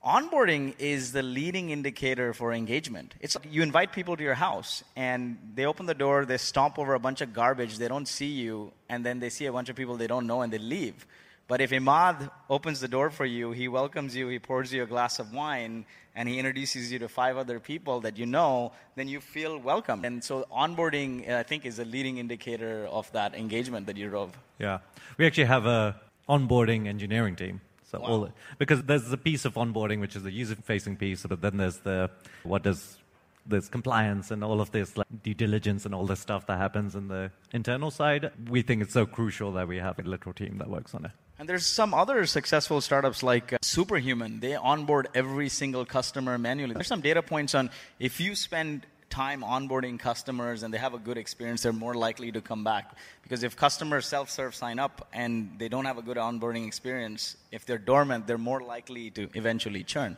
onboarding 0.05 0.75
is 0.79 1.13
the 1.13 1.23
leading 1.23 1.71
indicator 1.71 2.35
for 2.35 2.53
engagement. 2.53 3.15
It's 3.21 3.37
you 3.51 3.63
invite 3.63 3.93
people 3.93 4.17
to 4.17 4.23
your 4.23 4.35
house 4.35 4.85
and 4.97 5.39
they 5.55 5.65
open 5.65 5.87
the 5.87 5.95
door, 5.95 6.27
they 6.27 6.37
stomp 6.37 6.79
over 6.79 6.95
a 6.95 7.01
bunch 7.01 7.23
of 7.23 7.33
garbage, 7.33 7.79
they 7.79 7.89
don't 7.89 8.07
see 8.07 8.33
you, 8.33 8.73
and 8.91 9.05
then 9.05 9.19
they 9.19 9.31
see 9.31 9.47
a 9.47 9.53
bunch 9.53 9.71
of 9.71 9.77
people 9.77 9.97
they 9.97 10.07
don't 10.07 10.27
know 10.27 10.43
and 10.43 10.53
they 10.53 10.59
leave. 10.59 11.07
But 11.47 11.61
if 11.61 11.73
Immad 11.73 12.31
opens 12.49 12.81
the 12.81 12.89
door 12.89 13.11
for 13.11 13.27
you, 13.27 13.53
he 13.53 13.69
welcomes 13.69 14.17
you, 14.17 14.29
he 14.29 14.39
pours 14.39 14.73
you 14.73 14.83
a 14.83 14.87
glass 14.87 15.19
of 15.19 15.33
wine, 15.33 15.85
and 16.17 16.29
he 16.29 16.39
introduces 16.39 16.91
you 16.91 16.99
to 17.01 17.09
five 17.09 17.37
other 17.37 17.61
people 17.61 18.01
that 18.01 18.17
you 18.17 18.25
know, 18.25 18.73
then 18.97 19.09
you 19.09 19.21
feel 19.21 19.59
welcome. 19.59 20.05
And 20.05 20.25
so 20.25 20.47
onboarding, 20.51 21.29
uh, 21.29 21.39
I 21.39 21.43
think, 21.43 21.67
is 21.67 21.79
a 21.79 21.85
leading 21.85 22.17
indicator 22.19 22.87
of 22.87 23.13
that 23.13 23.35
engagement 23.35 23.87
that 23.89 23.97
you 23.97 24.09
drove. 24.09 24.33
Yeah. 24.59 24.79
We 25.19 25.27
actually 25.27 25.45
have 25.45 25.67
a 25.67 26.01
onboarding 26.29 26.87
engineering 26.87 27.37
team. 27.37 27.61
So 27.85 28.01
Wow. 28.01 28.07
all 28.07 28.29
because 28.59 28.83
there's 28.83 29.09
the 29.11 29.19
piece 29.19 29.45
of 29.45 29.55
onboarding 29.55 30.01
which 30.01 30.17
is 30.17 30.23
the 30.23 30.33
user-facing 30.33 30.97
piece, 30.97 31.27
but 31.27 31.43
then 31.43 31.59
there's 31.59 31.79
the 31.79 32.11
what 32.43 32.63
does 32.63 32.99
there's 33.47 33.69
compliance 33.69 34.31
and 34.31 34.43
all 34.43 34.61
of 34.61 34.71
this 34.71 34.97
like 34.97 35.07
due 35.23 35.35
diligence 35.35 35.85
and 35.85 35.95
all 35.95 36.07
this 36.07 36.21
stuff 36.21 36.47
that 36.47 36.57
happens 36.57 36.95
in 36.97 37.09
the 37.09 37.31
internal 37.53 37.91
side. 37.91 38.33
We 38.49 38.63
think 38.63 38.83
it's 38.83 38.95
so 38.95 39.05
crucial 39.05 39.53
that 39.53 39.69
we 39.69 39.77
have 39.77 39.99
a 39.99 40.03
literal 40.03 40.33
team 40.33 40.57
that 40.59 40.71
works 40.71 40.95
on 40.95 41.05
it. 41.05 41.11
And 41.39 41.49
there's 41.49 41.67
some 41.67 41.95
other 41.95 42.27
successful 42.27 42.81
startups 42.81 43.23
like 43.23 43.53
uh, 43.53 43.59
Superhuman. 43.61 44.39
They 44.39 44.55
onboard 44.55 45.09
every 45.15 45.49
single 45.49 45.85
customer 45.85 46.39
manually. 46.39 46.75
There's 46.75 46.87
some 46.87 47.01
data 47.01 47.23
points 47.23 47.57
on 47.57 47.71
if 47.99 48.21
you 48.21 48.37
spend 48.37 48.87
time 49.11 49.43
onboarding 49.43 49.99
customers 49.99 50.63
and 50.63 50.73
they 50.73 50.79
have 50.79 50.95
a 50.95 50.99
good 50.99 51.19
experience, 51.19 51.63
they're 51.63 51.73
more 51.73 51.95
likely 51.95 52.33
to 52.33 52.41
come 52.41 52.65
back. 52.65 52.97
Because 53.23 53.43
if 53.43 53.57
customers 53.57 54.07
self-serve 54.07 54.55
sign 54.55 54.79
up 54.79 55.09
and 55.13 55.57
they 55.59 55.69
don't 55.69 55.85
have 55.85 55.99
a 55.99 56.03
good 56.03 56.17
onboarding 56.17 56.67
experience, 56.67 57.37
if 57.53 57.65
they're 57.65 57.79
dormant, 57.79 58.27
they're 58.27 58.39
more 58.39 58.61
likely 58.61 59.11
to 59.11 59.29
eventually 59.35 59.85
churn. 59.85 60.17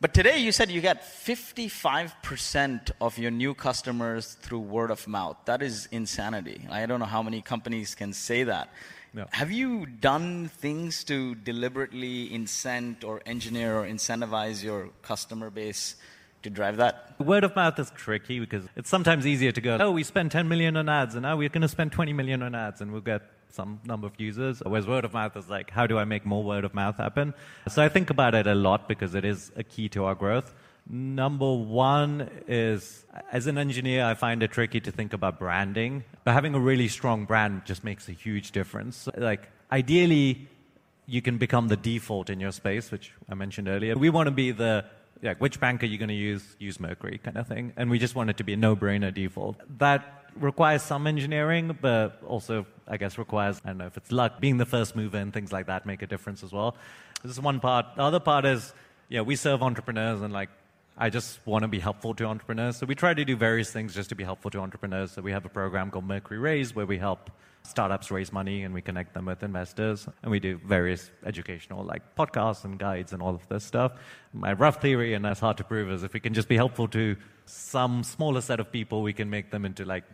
But 0.00 0.12
today 0.12 0.38
you 0.38 0.52
said 0.52 0.70
you 0.70 0.80
get 0.80 1.02
55% 1.02 2.90
of 3.00 3.16
your 3.16 3.30
new 3.30 3.54
customers 3.54 4.34
through 4.34 4.60
word 4.60 4.90
of 4.90 5.06
mouth. 5.08 5.36
That 5.46 5.62
is 5.62 5.88
insanity. 5.92 6.66
I 6.70 6.84
don't 6.86 7.00
know 7.00 7.06
how 7.06 7.22
many 7.22 7.40
companies 7.40 7.94
can 7.94 8.12
say 8.12 8.44
that. 8.44 8.68
Yeah. 9.14 9.24
Have 9.30 9.52
you 9.52 9.86
done 9.86 10.48
things 10.48 11.04
to 11.04 11.36
deliberately 11.36 12.26
incent 12.34 13.04
or 13.04 13.22
engineer 13.24 13.78
or 13.78 13.86
incentivize 13.86 14.62
your 14.64 14.90
customer 15.02 15.50
base 15.50 15.94
to 16.42 16.50
drive 16.50 16.76
that? 16.78 17.14
Word 17.20 17.44
of 17.44 17.54
mouth 17.54 17.78
is 17.78 17.90
tricky 17.92 18.40
because 18.40 18.64
it's 18.76 18.90
sometimes 18.90 19.26
easier 19.26 19.52
to 19.52 19.60
go, 19.60 19.78
oh, 19.80 19.92
we 19.92 20.02
spent 20.02 20.32
10 20.32 20.48
million 20.48 20.76
on 20.76 20.88
ads 20.88 21.14
and 21.14 21.22
now 21.22 21.36
we're 21.36 21.48
going 21.48 21.62
to 21.62 21.68
spend 21.68 21.92
20 21.92 22.12
million 22.12 22.42
on 22.42 22.54
ads 22.56 22.80
and 22.80 22.90
we'll 22.90 23.00
get 23.00 23.22
some 23.54 23.80
number 23.84 24.06
of 24.06 24.14
users. 24.18 24.62
Whereas 24.64 24.86
word 24.86 25.04
of 25.04 25.12
mouth 25.12 25.36
is 25.36 25.48
like, 25.48 25.70
how 25.70 25.86
do 25.86 25.98
I 25.98 26.04
make 26.04 26.26
more 26.26 26.42
word 26.42 26.64
of 26.64 26.74
mouth 26.74 26.96
happen? 26.96 27.34
So 27.68 27.82
I 27.82 27.88
think 27.88 28.10
about 28.10 28.34
it 28.34 28.46
a 28.46 28.54
lot 28.54 28.88
because 28.88 29.14
it 29.14 29.24
is 29.24 29.52
a 29.56 29.62
key 29.62 29.88
to 29.90 30.04
our 30.04 30.14
growth. 30.14 30.52
Number 30.90 31.50
one 31.54 32.28
is, 32.46 33.04
as 33.32 33.46
an 33.46 33.56
engineer, 33.56 34.04
I 34.04 34.14
find 34.14 34.42
it 34.42 34.50
tricky 34.50 34.80
to 34.80 34.90
think 34.90 35.12
about 35.12 35.38
branding. 35.38 36.04
But 36.24 36.32
having 36.32 36.54
a 36.54 36.60
really 36.60 36.88
strong 36.88 37.24
brand 37.24 37.62
just 37.64 37.84
makes 37.84 38.08
a 38.08 38.12
huge 38.12 38.50
difference. 38.50 39.08
Like, 39.16 39.48
ideally, 39.72 40.48
you 41.06 41.22
can 41.22 41.38
become 41.38 41.68
the 41.68 41.76
default 41.76 42.28
in 42.28 42.40
your 42.40 42.52
space, 42.52 42.90
which 42.90 43.12
I 43.30 43.34
mentioned 43.34 43.68
earlier. 43.68 43.96
We 43.96 44.10
want 44.10 44.26
to 44.26 44.30
be 44.30 44.50
the 44.50 44.84
like 45.24 45.40
which 45.40 45.58
bank 45.58 45.82
are 45.82 45.86
you 45.86 45.98
going 45.98 46.08
to 46.08 46.14
use? 46.14 46.44
Use 46.58 46.78
Mercury 46.78 47.18
kind 47.22 47.36
of 47.36 47.48
thing, 47.48 47.72
and 47.76 47.90
we 47.90 47.98
just 47.98 48.14
want 48.14 48.30
it 48.30 48.36
to 48.36 48.44
be 48.44 48.52
a 48.52 48.56
no-brainer 48.56 49.12
default. 49.12 49.56
That 49.78 50.24
requires 50.36 50.82
some 50.82 51.06
engineering, 51.06 51.76
but 51.80 52.20
also 52.26 52.66
I 52.86 52.96
guess 52.96 53.18
requires 53.18 53.60
I 53.64 53.68
don't 53.68 53.78
know 53.78 53.86
if 53.86 53.96
it's 53.96 54.12
luck. 54.12 54.40
Being 54.40 54.58
the 54.58 54.66
first 54.66 54.94
mover 54.94 55.18
and 55.18 55.32
things 55.32 55.52
like 55.52 55.66
that 55.66 55.86
make 55.86 56.02
a 56.02 56.06
difference 56.06 56.42
as 56.42 56.52
well. 56.52 56.76
This 57.22 57.32
is 57.32 57.40
one 57.40 57.60
part. 57.60 57.86
The 57.96 58.02
other 58.02 58.20
part 58.20 58.44
is 58.44 58.72
yeah, 59.08 59.22
we 59.22 59.36
serve 59.36 59.62
entrepreneurs 59.62 60.20
and 60.20 60.32
like 60.32 60.50
I 60.96 61.10
just 61.10 61.44
want 61.44 61.62
to 61.62 61.68
be 61.68 61.80
helpful 61.80 62.14
to 62.14 62.24
entrepreneurs. 62.24 62.76
So 62.76 62.86
we 62.86 62.94
try 62.94 63.14
to 63.14 63.24
do 63.24 63.36
various 63.36 63.70
things 63.70 63.94
just 63.94 64.10
to 64.10 64.14
be 64.14 64.24
helpful 64.24 64.50
to 64.52 64.60
entrepreneurs. 64.60 65.12
So 65.12 65.22
we 65.22 65.32
have 65.32 65.44
a 65.44 65.48
program 65.48 65.90
called 65.90 66.04
Mercury 66.04 66.38
Raise 66.38 66.74
where 66.74 66.86
we 66.86 66.98
help 66.98 67.30
startups 67.64 68.10
raise 68.10 68.32
money 68.32 68.62
and 68.62 68.74
we 68.74 68.82
connect 68.82 69.14
them 69.14 69.26
with 69.26 69.42
investors. 69.42 70.06
And 70.22 70.30
we 70.30 70.40
do 70.40 70.58
various 70.64 71.10
educational 71.24 71.84
like 71.84 72.14
podcasts 72.16 72.64
and 72.64 72.78
guides 72.78 73.12
and 73.12 73.22
all 73.22 73.34
of 73.34 73.46
this 73.48 73.64
stuff. 73.64 73.92
My 74.32 74.52
rough 74.52 74.80
theory, 74.80 75.14
and 75.14 75.24
that's 75.24 75.40
hard 75.40 75.56
to 75.58 75.64
prove, 75.64 75.90
is 75.90 76.02
if 76.02 76.12
we 76.12 76.20
can 76.20 76.34
just 76.34 76.48
be 76.48 76.56
helpful 76.56 76.88
to 76.88 77.16
some 77.46 78.02
smaller 78.02 78.40
set 78.40 78.60
of 78.60 78.70
people, 78.70 79.02
we 79.02 79.12
can 79.12 79.30
make 79.30 79.50
them 79.50 79.64
into 79.64 79.84
like 79.84 80.04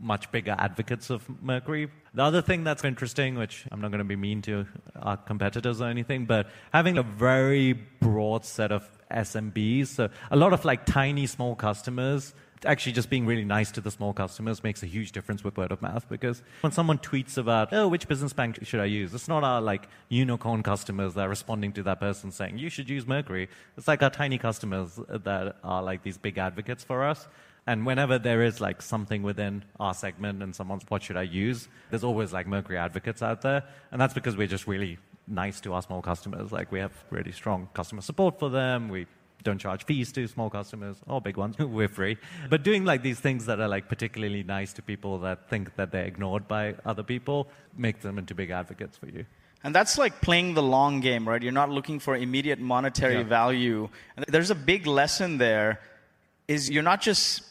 much 0.00 0.30
bigger 0.30 0.54
advocates 0.58 1.10
of 1.10 1.24
Mercury. 1.42 1.90
The 2.14 2.22
other 2.22 2.42
thing 2.42 2.64
that's 2.64 2.84
interesting, 2.84 3.36
which 3.36 3.66
I'm 3.72 3.80
not 3.80 3.90
going 3.90 3.98
to 3.98 4.04
be 4.04 4.16
mean 4.16 4.42
to 4.42 4.66
our 4.96 5.16
competitors 5.16 5.80
or 5.80 5.86
anything, 5.86 6.26
but 6.26 6.48
having 6.72 6.98
a 6.98 7.02
very 7.02 7.72
broad 7.72 8.44
set 8.44 8.70
of 8.70 8.88
SMBs, 9.10 9.88
so 9.88 10.08
a 10.30 10.36
lot 10.36 10.52
of 10.52 10.64
like 10.64 10.86
tiny 10.86 11.26
small 11.26 11.54
customers, 11.54 12.34
actually 12.64 12.92
just 12.92 13.10
being 13.10 13.26
really 13.26 13.44
nice 13.44 13.70
to 13.72 13.80
the 13.80 13.90
small 13.90 14.12
customers 14.12 14.62
makes 14.62 14.82
a 14.82 14.86
huge 14.86 15.12
difference 15.12 15.44
with 15.44 15.56
word 15.56 15.72
of 15.72 15.82
mouth 15.82 16.08
because 16.08 16.42
when 16.60 16.72
someone 16.72 16.98
tweets 16.98 17.38
about, 17.38 17.72
oh, 17.72 17.88
which 17.88 18.08
business 18.08 18.32
bank 18.32 18.58
should 18.62 18.80
I 18.80 18.86
use? 18.86 19.14
It's 19.14 19.28
not 19.28 19.44
our 19.44 19.60
like 19.60 19.88
unicorn 20.08 20.62
customers 20.62 21.14
that 21.14 21.26
are 21.26 21.28
responding 21.28 21.72
to 21.74 21.82
that 21.84 22.00
person 22.00 22.30
saying, 22.30 22.58
you 22.58 22.68
should 22.68 22.88
use 22.88 23.06
Mercury. 23.06 23.48
It's 23.76 23.88
like 23.88 24.02
our 24.02 24.10
tiny 24.10 24.38
customers 24.38 24.98
that 25.08 25.56
are 25.62 25.82
like 25.82 26.02
these 26.02 26.18
big 26.18 26.38
advocates 26.38 26.84
for 26.84 27.04
us. 27.04 27.28
And 27.66 27.84
whenever 27.84 28.18
there 28.18 28.42
is 28.42 28.62
like 28.62 28.80
something 28.80 29.22
within 29.22 29.62
our 29.78 29.92
segment 29.92 30.42
and 30.42 30.56
someone's, 30.56 30.84
what 30.88 31.02
should 31.02 31.18
I 31.18 31.22
use? 31.22 31.68
There's 31.90 32.04
always 32.04 32.32
like 32.32 32.46
Mercury 32.46 32.78
advocates 32.78 33.22
out 33.22 33.42
there. 33.42 33.62
And 33.92 34.00
that's 34.00 34.14
because 34.14 34.36
we're 34.36 34.46
just 34.46 34.66
really 34.66 34.98
nice 35.26 35.60
to 35.60 35.74
our 35.74 35.82
small 35.82 36.00
customers. 36.00 36.50
Like 36.50 36.72
we 36.72 36.80
have 36.80 36.92
really 37.10 37.32
strong 37.32 37.68
customer 37.74 38.00
support 38.00 38.38
for 38.38 38.48
them. 38.48 38.88
We 38.88 39.06
don't 39.44 39.58
charge 39.58 39.84
fees 39.84 40.12
to 40.12 40.26
small 40.26 40.50
customers 40.50 40.96
or 41.06 41.20
big 41.20 41.36
ones. 41.36 41.56
we're 41.78 41.88
free. 41.88 42.16
But 42.50 42.62
doing 42.62 42.84
like 42.84 43.02
these 43.02 43.20
things 43.20 43.46
that 43.46 43.60
are 43.60 43.68
like 43.68 43.88
particularly 43.88 44.42
nice 44.42 44.72
to 44.74 44.82
people 44.82 45.18
that 45.20 45.48
think 45.48 45.76
that 45.76 45.92
they're 45.92 46.04
ignored 46.06 46.48
by 46.48 46.74
other 46.84 47.02
people 47.02 47.48
make 47.76 48.00
them 48.00 48.18
into 48.18 48.34
big 48.34 48.50
advocates 48.50 48.96
for 48.96 49.06
you. 49.06 49.24
And 49.64 49.74
that's 49.74 49.98
like 49.98 50.20
playing 50.20 50.54
the 50.54 50.62
long 50.62 51.00
game, 51.00 51.28
right? 51.28 51.42
You're 51.42 51.52
not 51.52 51.70
looking 51.70 51.98
for 51.98 52.14
immediate 52.16 52.60
monetary 52.60 53.16
Yeah. 53.18 53.22
value. 53.24 53.88
And 54.16 54.24
there's 54.28 54.50
a 54.50 54.54
big 54.54 54.86
lesson 54.86 55.38
there 55.38 55.80
is 56.46 56.70
you're 56.70 56.82
not 56.82 57.00
just 57.00 57.42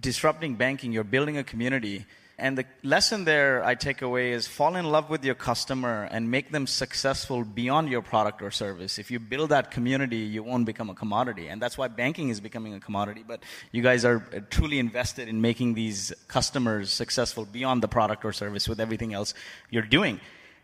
disrupting 0.00 0.54
banking, 0.56 0.92
you're 0.92 1.04
building 1.04 1.36
a 1.38 1.44
community. 1.44 2.06
And 2.38 2.56
the 2.58 2.64
lesson 2.82 3.24
there 3.24 3.62
I 3.64 3.74
take 3.74 4.02
away 4.02 4.32
is 4.32 4.48
fall 4.48 4.74
in 4.76 4.86
love 4.86 5.10
with 5.10 5.24
your 5.24 5.34
customer 5.34 6.08
and 6.10 6.30
make 6.30 6.50
them 6.50 6.66
successful 6.66 7.44
beyond 7.44 7.88
your 7.88 8.02
product 8.02 8.42
or 8.42 8.50
service. 8.50 8.98
If 8.98 9.10
you 9.10 9.20
build 9.20 9.50
that 9.50 9.70
community, 9.70 10.16
you 10.16 10.42
won't 10.42 10.64
become 10.64 10.90
a 10.90 10.94
commodity. 10.94 11.48
And 11.48 11.60
that's 11.60 11.76
why 11.76 11.88
banking 11.88 12.30
is 12.30 12.40
becoming 12.40 12.74
a 12.74 12.80
commodity. 12.80 13.22
But 13.26 13.42
you 13.70 13.82
guys 13.82 14.04
are 14.04 14.26
uh, 14.34 14.40
truly 14.50 14.78
invested 14.78 15.28
in 15.28 15.40
making 15.40 15.74
these 15.74 16.12
customers 16.26 16.90
successful 16.90 17.44
beyond 17.44 17.82
the 17.82 17.88
product 17.88 18.24
or 18.24 18.32
service 18.32 18.68
with 18.68 18.80
everything 18.80 19.12
else 19.12 19.34
you're 19.70 19.82
doing. 19.82 20.18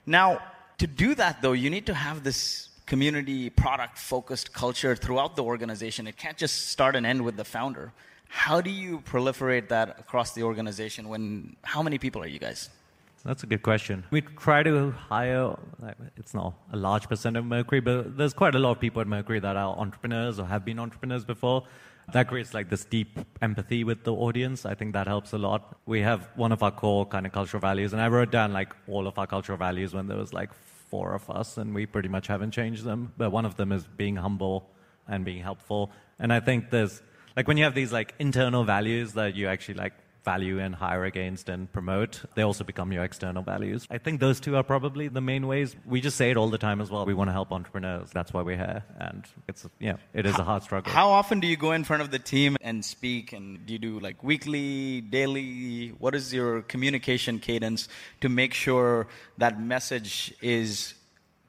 Now, 0.06 0.40
to 0.78 0.86
do 0.86 1.14
that, 1.16 1.42
though, 1.42 1.52
you 1.52 1.70
need 1.70 1.86
to 1.86 1.94
have 1.94 2.24
this 2.24 2.68
community 2.86 3.50
product 3.50 3.98
focused 3.98 4.52
culture 4.54 4.96
throughout 4.96 5.36
the 5.36 5.44
organization. 5.44 6.06
It 6.06 6.16
can't 6.16 6.38
just 6.38 6.68
start 6.68 6.96
and 6.96 7.04
end 7.04 7.22
with 7.22 7.36
the 7.36 7.44
founder. 7.44 7.92
How 8.28 8.60
do 8.60 8.70
you 8.70 9.00
proliferate 9.00 9.68
that 9.68 9.98
across 9.98 10.32
the 10.32 10.42
organization 10.42 11.08
when 11.08 11.56
how 11.62 11.82
many 11.82 11.98
people 11.98 12.22
are 12.22 12.26
you 12.26 12.38
guys? 12.38 12.70
That's 13.24 13.42
a 13.42 13.46
good 13.46 13.62
question. 13.62 14.04
We 14.10 14.20
try 14.20 14.62
to 14.62 14.90
hire, 14.92 15.56
it's 16.16 16.34
not 16.34 16.54
a 16.72 16.76
large 16.76 17.08
percent 17.08 17.36
of 17.36 17.44
Mercury, 17.44 17.80
but 17.80 18.16
there's 18.16 18.32
quite 18.32 18.54
a 18.54 18.58
lot 18.58 18.72
of 18.72 18.80
people 18.80 19.00
at 19.00 19.08
Mercury 19.08 19.40
that 19.40 19.56
are 19.56 19.76
entrepreneurs 19.76 20.38
or 20.38 20.46
have 20.46 20.64
been 20.64 20.78
entrepreneurs 20.78 21.24
before. 21.24 21.64
That 22.12 22.28
creates 22.28 22.54
like 22.54 22.70
this 22.70 22.84
deep 22.84 23.18
empathy 23.42 23.84
with 23.84 24.04
the 24.04 24.14
audience. 24.14 24.64
I 24.64 24.74
think 24.74 24.94
that 24.94 25.06
helps 25.06 25.32
a 25.32 25.38
lot. 25.38 25.76
We 25.84 26.00
have 26.00 26.30
one 26.36 26.52
of 26.52 26.62
our 26.62 26.70
core 26.70 27.04
kind 27.04 27.26
of 27.26 27.32
cultural 27.32 27.60
values, 27.60 27.92
and 27.92 28.00
I 28.00 28.08
wrote 28.08 28.30
down 28.30 28.52
like 28.52 28.74
all 28.86 29.06
of 29.06 29.18
our 29.18 29.26
cultural 29.26 29.58
values 29.58 29.92
when 29.92 30.06
there 30.06 30.16
was 30.16 30.32
like 30.32 30.50
four 30.88 31.14
of 31.14 31.28
us, 31.28 31.58
and 31.58 31.74
we 31.74 31.84
pretty 31.84 32.08
much 32.08 32.28
haven't 32.28 32.52
changed 32.52 32.84
them. 32.84 33.12
But 33.18 33.30
one 33.30 33.44
of 33.44 33.56
them 33.56 33.72
is 33.72 33.86
being 33.86 34.16
humble 34.16 34.70
and 35.06 35.24
being 35.24 35.42
helpful. 35.42 35.90
And 36.18 36.32
I 36.32 36.40
think 36.40 36.70
there's 36.70 37.02
like 37.38 37.46
when 37.46 37.56
you 37.56 37.62
have 37.62 37.74
these 37.76 37.92
like 37.92 38.14
internal 38.18 38.64
values 38.64 39.12
that 39.12 39.36
you 39.36 39.46
actually 39.46 39.74
like 39.74 39.92
value 40.24 40.58
and 40.58 40.74
hire 40.74 41.04
against 41.04 41.48
and 41.48 41.72
promote, 41.72 42.24
they 42.34 42.42
also 42.42 42.64
become 42.64 42.90
your 42.90 43.04
external 43.04 43.44
values. 43.44 43.86
I 43.88 43.98
think 43.98 44.18
those 44.18 44.40
two 44.40 44.56
are 44.56 44.64
probably 44.64 45.06
the 45.06 45.20
main 45.20 45.46
ways. 45.46 45.76
We 45.86 46.00
just 46.00 46.16
say 46.16 46.32
it 46.32 46.36
all 46.36 46.50
the 46.50 46.58
time 46.58 46.80
as 46.80 46.90
well. 46.90 47.06
We 47.06 47.14
want 47.14 47.28
to 47.28 47.32
help 47.32 47.52
entrepreneurs. 47.52 48.10
That's 48.10 48.32
why 48.32 48.42
we're 48.42 48.56
here. 48.56 48.82
And 48.98 49.24
it's, 49.46 49.64
yeah, 49.78 49.98
it 50.12 50.26
is 50.26 50.36
a 50.36 50.42
hard 50.42 50.64
struggle. 50.64 50.92
How 50.92 51.10
often 51.10 51.38
do 51.38 51.46
you 51.46 51.56
go 51.56 51.70
in 51.70 51.84
front 51.84 52.02
of 52.02 52.10
the 52.10 52.18
team 52.18 52.56
and 52.60 52.84
speak? 52.84 53.32
And 53.32 53.64
do 53.64 53.72
you 53.72 53.78
do 53.78 54.00
like 54.00 54.24
weekly, 54.24 55.00
daily? 55.00 55.90
What 55.90 56.16
is 56.16 56.34
your 56.34 56.62
communication 56.62 57.38
cadence 57.38 57.88
to 58.20 58.28
make 58.28 58.52
sure 58.52 59.06
that 59.38 59.60
message 59.60 60.34
is 60.42 60.94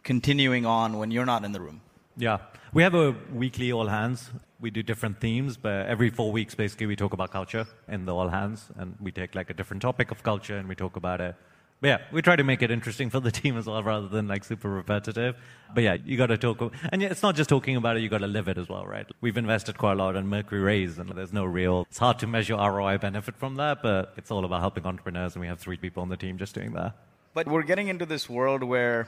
continuing 0.04 0.68
on 0.68 1.00
when 1.00 1.10
you're 1.10 1.26
not 1.26 1.44
in 1.44 1.52
the 1.52 1.60
room? 1.60 1.82
Yeah. 2.16 2.38
We 2.72 2.84
have 2.84 2.94
a 2.94 3.16
weekly 3.34 3.72
all 3.72 3.88
hands. 3.88 4.30
We 4.60 4.70
do 4.70 4.84
different 4.84 5.20
themes, 5.20 5.58
but 5.58 5.88
every 5.88 6.10
four 6.12 6.32
weeks, 6.32 6.54
basically, 6.54 6.86
we 6.86 6.96
talk 6.96 7.14
about 7.14 7.32
culture 7.32 7.66
in 7.88 8.06
the 8.06 8.14
all 8.14 8.30
hands. 8.30 8.70
And 8.78 8.96
we 9.00 9.12
take 9.12 9.34
like 9.34 9.50
a 9.50 9.54
different 9.54 9.82
topic 9.82 10.12
of 10.12 10.22
culture 10.22 10.58
and 10.58 10.68
we 10.68 10.76
talk 10.76 10.96
about 10.96 11.20
it 11.22 11.36
But 11.82 11.88
yeah, 11.88 11.98
we 12.12 12.22
try 12.22 12.36
to 12.36 12.44
make 12.44 12.62
it 12.62 12.72
interesting 12.72 13.10
for 13.10 13.22
the 13.22 13.32
team 13.40 13.58
as 13.58 13.66
well, 13.66 13.82
rather 13.82 14.08
than 14.08 14.28
like 14.28 14.44
super 14.44 14.70
repetitive. 14.70 15.36
But 15.74 15.84
yeah, 15.84 15.98
you 16.06 16.18
got 16.18 16.28
to 16.28 16.38
talk, 16.38 16.74
and 16.92 17.02
it's 17.02 17.24
not 17.24 17.36
just 17.36 17.50
talking 17.50 17.76
about 17.76 17.98
it; 17.98 18.02
you 18.02 18.10
got 18.10 18.20
to 18.20 18.28
live 18.28 18.48
it 18.50 18.58
as 18.58 18.68
well, 18.68 18.86
right? 18.86 19.08
We've 19.22 19.38
invested 19.38 19.78
quite 19.78 19.94
a 19.94 19.96
lot 19.96 20.16
in 20.16 20.28
Mercury 20.28 20.62
Raise, 20.62 21.00
and 21.00 21.10
there's 21.10 21.32
no 21.32 21.46
real. 21.46 21.88
It's 21.90 22.00
hard 22.00 22.20
to 22.20 22.28
measure 22.28 22.56
ROI 22.56 22.98
benefit 22.98 23.38
from 23.38 23.56
that, 23.56 23.82
but 23.82 24.14
it's 24.18 24.30
all 24.30 24.44
about 24.46 24.60
helping 24.60 24.86
entrepreneurs, 24.86 25.36
and 25.36 25.42
we 25.42 25.48
have 25.48 25.60
three 25.60 25.78
people 25.78 26.04
on 26.04 26.10
the 26.10 26.18
team 26.18 26.38
just 26.38 26.54
doing 26.54 26.74
that. 26.74 26.96
But 27.34 27.48
we're 27.48 27.64
getting 27.64 27.88
into 27.88 28.06
this 28.06 28.30
world 28.30 28.62
where 28.64 29.08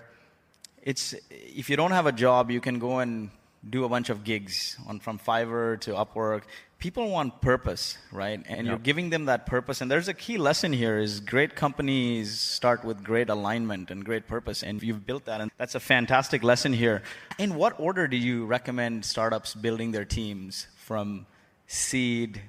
it's 0.82 1.14
if 1.30 1.70
you 1.70 1.76
don't 1.76 1.92
have 1.92 2.06
a 2.06 2.12
job, 2.14 2.50
you 2.50 2.62
can 2.62 2.80
go 2.80 3.00
and 3.00 3.30
do 3.70 3.86
a 3.86 3.90
bunch 3.90 4.10
of 4.10 4.24
gigs 4.24 4.78
on 4.88 5.00
from 5.00 5.20
Fiverr 5.20 5.80
to 5.82 5.92
Upwork. 5.92 6.44
People 6.80 7.10
want 7.10 7.42
purpose, 7.42 7.98
right? 8.12 8.44
And 8.48 8.66
you're 8.66 8.80
giving 8.80 9.12
them 9.12 9.26
that 9.26 9.46
purpose. 9.46 9.82
And 9.82 9.92
there's 9.92 10.08
a 10.08 10.16
key 10.16 10.40
lesson 10.40 10.74
here 10.74 10.98
is 10.98 11.20
great 11.20 11.56
companies 11.56 12.40
start 12.40 12.84
with 12.84 13.04
great 13.04 13.30
alignment 13.30 13.92
and 13.92 14.04
great 14.04 14.28
purpose. 14.28 14.64
And 14.64 14.82
you've 14.82 15.06
built 15.06 15.26
that. 15.26 15.42
And 15.42 15.52
that's 15.58 15.76
a 15.76 15.80
fantastic 15.80 16.42
lesson 16.42 16.74
here. 16.74 17.04
In 17.38 17.54
what 17.54 17.80
order 17.80 18.08
do 18.08 18.18
you 18.18 18.46
recommend 18.46 19.06
startups 19.06 19.54
building 19.54 19.92
their 19.92 20.06
teams 20.06 20.66
from 20.76 21.28
seed 21.68 22.42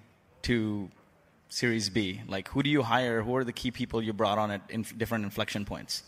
to 0.43 0.91
Series 1.51 1.91
B? 1.91 2.23
Like, 2.27 2.49
who 2.49 2.63
do 2.63 2.71
you 2.71 2.83
hire? 2.83 3.21
Who 3.21 3.37
are 3.37 3.45
the 3.45 3.53
key 3.53 3.71
people 3.71 4.03
you 4.03 4.15
brought 4.15 4.39
on 4.39 4.51
at 4.51 4.63
in 4.71 4.87
different 4.97 5.25
inflection 5.25 5.67
points? 5.67 6.05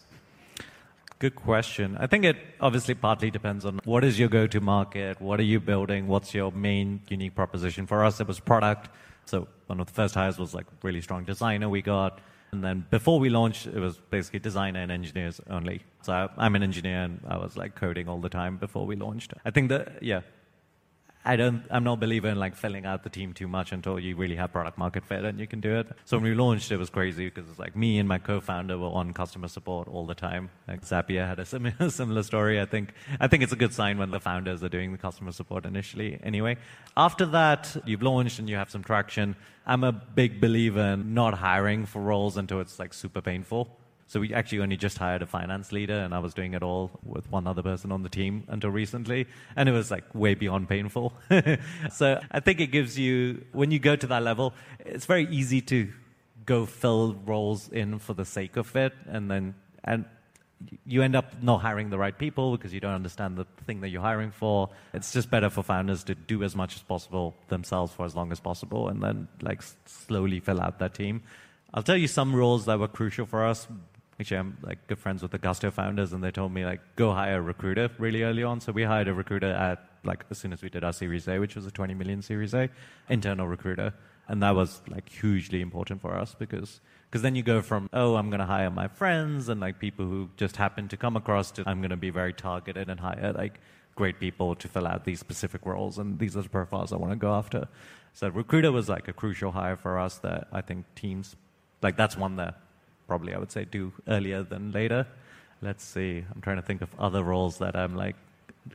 Good 1.24 1.36
question. 1.36 1.96
I 1.98 2.06
think 2.06 2.26
it 2.26 2.36
obviously 2.60 2.94
partly 2.94 3.30
depends 3.30 3.64
on 3.64 3.80
what 3.86 4.04
is 4.04 4.18
your 4.18 4.28
go 4.28 4.46
to 4.46 4.60
market, 4.60 5.18
what 5.22 5.40
are 5.40 5.48
you 5.54 5.58
building, 5.58 6.06
what's 6.06 6.34
your 6.34 6.52
main 6.52 7.00
unique 7.08 7.34
proposition. 7.34 7.86
For 7.86 8.04
us, 8.04 8.20
it 8.20 8.28
was 8.28 8.40
product. 8.40 8.90
So 9.24 9.48
one 9.64 9.80
of 9.80 9.86
the 9.86 9.94
first 9.94 10.14
hires 10.14 10.38
was 10.38 10.52
like 10.52 10.66
really 10.82 11.00
strong 11.00 11.24
designer 11.24 11.70
we 11.70 11.80
got. 11.80 12.20
And 12.52 12.62
then 12.62 12.84
before 12.90 13.18
we 13.18 13.30
launched, 13.30 13.66
it 13.66 13.80
was 13.80 13.96
basically 14.10 14.40
designer 14.40 14.80
and 14.80 14.92
engineers 14.92 15.40
only. 15.48 15.80
So 16.02 16.28
I'm 16.36 16.56
an 16.56 16.62
engineer 16.62 17.04
and 17.04 17.20
I 17.26 17.38
was 17.38 17.56
like 17.56 17.74
coding 17.74 18.06
all 18.06 18.20
the 18.20 18.28
time 18.28 18.58
before 18.58 18.84
we 18.84 18.94
launched. 18.94 19.32
I 19.46 19.50
think 19.50 19.70
that, 19.70 20.02
yeah, 20.02 20.20
I 21.26 21.36
don't, 21.36 21.64
I'm 21.70 21.84
not 21.84 21.94
a 21.94 21.96
believer 21.96 22.28
in 22.28 22.38
like 22.38 22.54
filling 22.54 22.84
out 22.84 23.02
the 23.02 23.08
team 23.08 23.32
too 23.32 23.48
much 23.48 23.72
until 23.72 23.98
you 23.98 24.14
really 24.14 24.36
have 24.36 24.52
product 24.52 24.76
market 24.76 25.06
fit 25.06 25.24
and 25.24 25.40
you 25.40 25.46
can 25.46 25.60
do 25.60 25.76
it. 25.76 25.88
So 26.04 26.18
when 26.18 26.24
we 26.24 26.34
launched, 26.34 26.70
it 26.70 26.76
was 26.76 26.90
crazy 26.90 27.30
because 27.30 27.48
it's 27.48 27.58
like 27.58 27.74
me 27.74 27.98
and 27.98 28.06
my 28.06 28.18
co-founder 28.18 28.76
were 28.76 28.88
on 28.88 29.14
customer 29.14 29.48
support 29.48 29.88
all 29.88 30.04
the 30.04 30.14
time. 30.14 30.50
Like 30.68 30.82
Zapier 30.82 31.26
had 31.26 31.38
a 31.38 31.46
similar, 31.46 31.88
similar 31.88 32.22
story. 32.22 32.60
I 32.60 32.66
think, 32.66 32.92
I 33.20 33.28
think 33.28 33.42
it's 33.42 33.52
a 33.52 33.56
good 33.56 33.72
sign 33.72 33.96
when 33.96 34.10
the 34.10 34.20
founders 34.20 34.62
are 34.62 34.68
doing 34.68 34.92
the 34.92 34.98
customer 34.98 35.32
support 35.32 35.64
initially 35.64 36.20
anyway. 36.22 36.58
After 36.94 37.24
that, 37.26 37.74
you've 37.86 38.02
launched 38.02 38.38
and 38.38 38.48
you 38.48 38.56
have 38.56 38.70
some 38.70 38.84
traction. 38.84 39.34
I'm 39.66 39.82
a 39.82 39.92
big 39.92 40.42
believer 40.42 40.80
in 40.80 41.14
not 41.14 41.34
hiring 41.34 41.86
for 41.86 42.02
roles 42.02 42.36
until 42.36 42.60
it's 42.60 42.78
like 42.78 42.92
super 42.92 43.22
painful. 43.22 43.74
So 44.06 44.20
we 44.20 44.34
actually 44.34 44.60
only 44.60 44.76
just 44.76 44.98
hired 44.98 45.22
a 45.22 45.26
finance 45.26 45.72
leader, 45.72 45.94
and 45.94 46.14
I 46.14 46.18
was 46.18 46.34
doing 46.34 46.54
it 46.54 46.62
all 46.62 46.90
with 47.02 47.30
one 47.30 47.46
other 47.46 47.62
person 47.62 47.90
on 47.90 48.02
the 48.02 48.08
team 48.08 48.44
until 48.48 48.70
recently, 48.70 49.26
and 49.56 49.68
it 49.68 49.72
was 49.72 49.90
like 49.90 50.04
way 50.14 50.34
beyond 50.34 50.68
painful. 50.68 51.14
so 51.90 52.20
I 52.30 52.40
think 52.40 52.60
it 52.60 52.68
gives 52.68 52.98
you, 52.98 53.44
when 53.52 53.70
you 53.70 53.78
go 53.78 53.96
to 53.96 54.06
that 54.08 54.22
level, 54.22 54.52
it's 54.80 55.06
very 55.06 55.26
easy 55.28 55.60
to 55.62 55.90
go 56.44 56.66
fill 56.66 57.14
roles 57.24 57.70
in 57.70 57.98
for 57.98 58.12
the 58.12 58.24
sake 58.24 58.56
of 58.56 58.76
it, 58.76 58.92
and 59.06 59.30
then 59.30 59.54
and 59.84 60.04
you 60.86 61.02
end 61.02 61.16
up 61.16 61.42
not 61.42 61.58
hiring 61.58 61.90
the 61.90 61.98
right 61.98 62.16
people 62.16 62.56
because 62.56 62.72
you 62.72 62.80
don't 62.80 62.94
understand 62.94 63.36
the 63.36 63.44
thing 63.66 63.80
that 63.80 63.88
you're 63.88 64.02
hiring 64.02 64.30
for. 64.30 64.70
It's 64.92 65.12
just 65.12 65.30
better 65.30 65.50
for 65.50 65.62
founders 65.62 66.04
to 66.04 66.14
do 66.14 66.42
as 66.42 66.54
much 66.54 66.76
as 66.76 66.82
possible 66.82 67.34
themselves 67.48 67.92
for 67.92 68.04
as 68.04 68.14
long 68.14 68.32
as 68.32 68.40
possible, 68.40 68.88
and 68.88 69.02
then 69.02 69.28
like 69.40 69.62
slowly 69.86 70.40
fill 70.40 70.60
out 70.60 70.78
that 70.78 70.94
team. 70.94 71.22
I'll 71.72 71.82
tell 71.82 71.96
you 71.96 72.06
some 72.06 72.36
roles 72.36 72.66
that 72.66 72.78
were 72.78 72.88
crucial 72.88 73.26
for 73.26 73.44
us 73.44 73.66
actually 74.18 74.38
I'm 74.38 74.58
like 74.62 74.86
good 74.86 74.98
friends 74.98 75.22
with 75.22 75.32
the 75.32 75.38
Gusto 75.38 75.70
founders, 75.70 76.12
and 76.12 76.22
they 76.22 76.30
told 76.30 76.52
me 76.52 76.64
like 76.64 76.80
go 76.96 77.12
hire 77.12 77.38
a 77.38 77.42
recruiter 77.42 77.90
really 77.98 78.22
early 78.22 78.42
on. 78.42 78.60
So 78.60 78.72
we 78.72 78.84
hired 78.84 79.08
a 79.08 79.14
recruiter 79.14 79.50
at 79.50 79.88
like 80.04 80.24
as 80.30 80.38
soon 80.38 80.52
as 80.52 80.62
we 80.62 80.68
did 80.68 80.84
our 80.84 80.92
Series 80.92 81.26
A, 81.28 81.38
which 81.38 81.56
was 81.56 81.66
a 81.66 81.70
20 81.70 81.94
million 81.94 82.22
Series 82.22 82.54
A, 82.54 82.68
internal 83.08 83.48
recruiter, 83.48 83.94
and 84.28 84.42
that 84.42 84.54
was 84.54 84.82
like 84.88 85.08
hugely 85.08 85.60
important 85.60 86.00
for 86.00 86.14
us 86.14 86.34
because 86.38 86.80
because 87.10 87.22
then 87.22 87.34
you 87.34 87.42
go 87.42 87.62
from 87.62 87.88
oh 87.92 88.16
I'm 88.16 88.30
going 88.30 88.40
to 88.40 88.46
hire 88.46 88.70
my 88.70 88.88
friends 88.88 89.48
and 89.48 89.60
like 89.60 89.78
people 89.78 90.04
who 90.04 90.30
just 90.36 90.56
happen 90.56 90.88
to 90.88 90.96
come 90.96 91.16
across 91.16 91.50
to 91.52 91.64
I'm 91.66 91.80
going 91.80 91.90
to 91.90 91.96
be 91.96 92.10
very 92.10 92.32
targeted 92.32 92.88
and 92.88 93.00
hire 93.00 93.32
like 93.32 93.60
great 93.94 94.18
people 94.18 94.56
to 94.56 94.66
fill 94.68 94.86
out 94.86 95.04
these 95.04 95.20
specific 95.20 95.64
roles, 95.64 95.98
and 95.98 96.18
these 96.18 96.36
are 96.36 96.42
the 96.42 96.48
profiles 96.48 96.92
I 96.92 96.96
want 96.96 97.12
to 97.12 97.16
go 97.16 97.32
after. 97.32 97.68
So 98.12 98.28
recruiter 98.28 98.72
was 98.72 98.88
like 98.88 99.08
a 99.08 99.12
crucial 99.12 99.52
hire 99.52 99.76
for 99.76 99.98
us 99.98 100.18
that 100.18 100.48
I 100.52 100.60
think 100.60 100.86
teams 100.94 101.36
like 101.82 101.96
that's 101.96 102.16
one 102.16 102.36
that 102.36 102.60
probably 103.06 103.34
I 103.34 103.38
would 103.38 103.52
say 103.52 103.64
do 103.64 103.92
earlier 104.08 104.42
than 104.42 104.72
later. 104.72 105.06
Let's 105.60 105.84
see. 105.84 106.24
I'm 106.34 106.40
trying 106.40 106.56
to 106.56 106.62
think 106.62 106.82
of 106.82 106.88
other 106.98 107.22
roles 107.22 107.58
that 107.58 107.76
I'm 107.76 107.96
like 107.96 108.16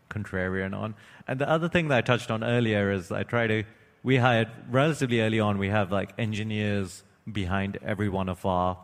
contrarian 0.10 0.76
on. 0.76 0.96
And 1.28 1.40
the 1.40 1.50
other 1.50 1.70
thing 1.70 1.88
that 1.90 1.98
I 1.98 2.02
touched 2.02 2.32
on 2.32 2.44
earlier 2.44 2.92
is 2.92 3.12
I 3.12 3.24
try 3.24 3.48
to 3.48 3.64
we 4.04 4.18
hired 4.18 4.48
relatively 4.70 5.22
early 5.22 5.40
on 5.40 5.58
we 5.58 5.70
have 5.70 5.92
like 5.92 6.14
engineers 6.18 7.04
behind 7.32 7.78
every 7.84 8.10
one 8.10 8.30
of 8.30 8.46
our 8.46 8.78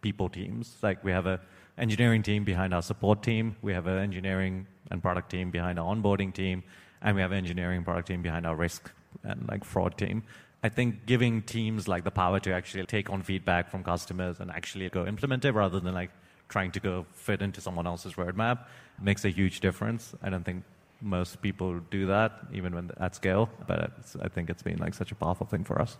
people 0.00 0.28
teams. 0.28 0.76
Like 0.82 1.04
we 1.04 1.12
have 1.12 1.26
a 1.26 1.40
engineering 1.76 2.22
team 2.22 2.44
behind 2.44 2.74
our 2.74 2.82
support 2.82 3.22
team, 3.22 3.56
we 3.62 3.72
have 3.72 3.86
an 3.86 3.98
engineering 3.98 4.66
and 4.90 5.02
product 5.02 5.30
team 5.30 5.50
behind 5.50 5.78
our 5.78 5.94
onboarding 5.94 6.32
team, 6.32 6.62
and 7.02 7.14
we 7.14 7.22
have 7.22 7.32
an 7.32 7.38
engineering 7.38 7.84
product 7.84 8.08
team 8.08 8.22
behind 8.22 8.46
our 8.46 8.56
risk 8.56 8.90
and 9.22 9.46
like 9.48 9.64
fraud 9.64 9.96
team. 9.96 10.22
I 10.62 10.68
think 10.68 11.06
giving 11.06 11.42
teams 11.42 11.86
like 11.86 12.04
the 12.04 12.10
power 12.10 12.40
to 12.40 12.52
actually 12.52 12.84
take 12.86 13.10
on 13.10 13.22
feedback 13.22 13.70
from 13.70 13.84
customers 13.84 14.40
and 14.40 14.50
actually 14.50 14.88
go 14.88 15.06
implement 15.06 15.44
it 15.44 15.52
rather 15.52 15.78
than 15.78 15.94
like 15.94 16.10
trying 16.48 16.72
to 16.72 16.80
go 16.80 17.06
fit 17.12 17.42
into 17.42 17.60
someone 17.60 17.86
else's 17.86 18.14
roadmap 18.14 18.66
makes 19.00 19.24
a 19.24 19.28
huge 19.28 19.60
difference. 19.60 20.14
I 20.22 20.30
don't 20.30 20.44
think 20.44 20.64
most 21.00 21.40
people 21.42 21.78
do 21.90 22.06
that 22.06 22.40
even 22.52 22.74
when 22.74 22.90
at 22.98 23.14
scale, 23.14 23.48
but 23.66 23.92
I 24.20 24.28
think 24.28 24.50
it's 24.50 24.62
been 24.62 24.78
like 24.78 24.94
such 24.94 25.12
a 25.12 25.14
powerful 25.14 25.46
thing 25.46 25.62
for 25.62 25.80
us. 25.80 25.96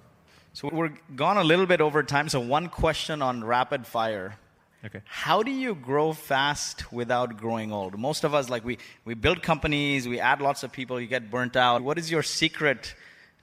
So 0.55 0.71
we're 0.73 0.92
gone 1.14 1.37
a 1.37 1.44
little 1.44 1.66
bit 1.66 1.81
over 1.81 2.03
time. 2.03 2.29
So 2.29 2.40
one 2.40 2.68
question 2.68 3.23
on 3.23 3.44
rapid 3.44 3.87
fire. 3.87 4.38
Okay. 4.85 5.01
How 5.07 5.43
do 5.43 5.51
you 5.51 5.75
grow 5.75 6.12
fast 6.12 6.93
without 6.93 7.37
growing 7.37 7.73
old? 7.73 7.99
Most 7.99 8.23
of 8.23 8.33
us 8.33 8.49
like 8.49 8.64
we 8.64 8.79
we 9.05 9.14
build 9.14 9.43
companies, 9.43 10.07
we 10.07 10.21
add 10.21 10.41
lots 10.41 10.62
of 10.62 10.71
people, 10.71 11.01
you 11.01 11.09
get 11.09 11.31
burnt 11.31 11.57
out. 11.57 11.83
What 11.83 11.99
is 11.99 12.11
your 12.11 12.23
secret 12.23 12.95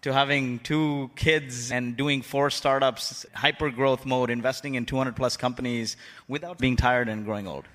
to 0.02 0.14
having 0.14 0.60
two 0.60 1.10
kids 1.16 1.72
and 1.72 1.98
doing 1.98 2.22
four 2.22 2.50
startups, 2.50 3.26
hyper 3.34 3.70
growth 3.70 4.06
mode, 4.06 4.30
investing 4.30 4.76
in 4.76 4.86
200 4.86 5.16
plus 5.16 5.36
companies 5.36 5.98
without 6.28 6.58
being 6.58 6.78
tired 6.78 7.10
and 7.10 7.26
growing 7.26 7.48
old? 7.48 7.66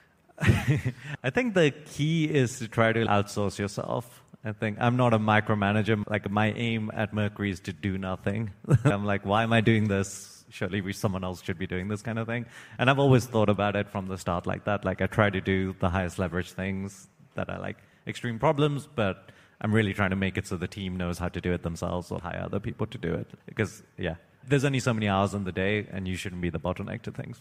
I 0.40 1.30
think 1.30 1.54
the 1.54 1.70
key 1.70 2.24
is 2.24 2.58
to 2.58 2.68
try 2.68 2.92
to 2.92 3.04
outsource 3.06 3.58
yourself. 3.58 4.22
I 4.44 4.52
think 4.52 4.78
I'm 4.80 4.96
not 4.96 5.14
a 5.14 5.18
micromanager. 5.18 6.04
Like 6.08 6.30
my 6.30 6.52
aim 6.52 6.90
at 6.94 7.12
Mercury 7.12 7.50
is 7.50 7.60
to 7.60 7.72
do 7.72 7.98
nothing. 7.98 8.50
I'm 8.84 9.04
like, 9.04 9.24
why 9.24 9.42
am 9.42 9.52
I 9.52 9.60
doing 9.60 9.88
this? 9.88 10.37
Surely 10.50 10.92
someone 10.92 11.24
else 11.24 11.42
should 11.42 11.58
be 11.58 11.66
doing 11.66 11.88
this 11.88 12.02
kind 12.02 12.18
of 12.18 12.26
thing. 12.26 12.46
And 12.78 12.88
I've 12.88 12.98
always 12.98 13.26
thought 13.26 13.48
about 13.48 13.76
it 13.76 13.88
from 13.88 14.08
the 14.08 14.16
start 14.16 14.46
like 14.46 14.64
that. 14.64 14.84
Like 14.84 15.02
I 15.02 15.06
try 15.06 15.30
to 15.30 15.40
do 15.40 15.74
the 15.78 15.88
highest 15.88 16.18
leverage 16.18 16.52
things 16.52 17.08
that 17.34 17.50
are 17.50 17.60
like 17.60 17.76
extreme 18.06 18.38
problems, 18.38 18.88
but 18.94 19.30
I'm 19.60 19.74
really 19.74 19.92
trying 19.92 20.10
to 20.10 20.16
make 20.16 20.38
it 20.38 20.46
so 20.46 20.56
the 20.56 20.68
team 20.68 20.96
knows 20.96 21.18
how 21.18 21.28
to 21.28 21.40
do 21.40 21.52
it 21.52 21.62
themselves 21.62 22.10
or 22.10 22.20
hire 22.20 22.42
other 22.42 22.60
people 22.60 22.86
to 22.86 22.98
do 22.98 23.12
it. 23.14 23.28
Because, 23.46 23.82
yeah, 23.96 24.16
there's 24.46 24.64
only 24.64 24.80
so 24.80 24.94
many 24.94 25.08
hours 25.08 25.34
in 25.34 25.44
the 25.44 25.52
day, 25.52 25.86
and 25.90 26.06
you 26.06 26.16
shouldn't 26.16 26.40
be 26.40 26.50
the 26.50 26.60
bottleneck 26.60 27.02
to 27.02 27.10
things. 27.10 27.40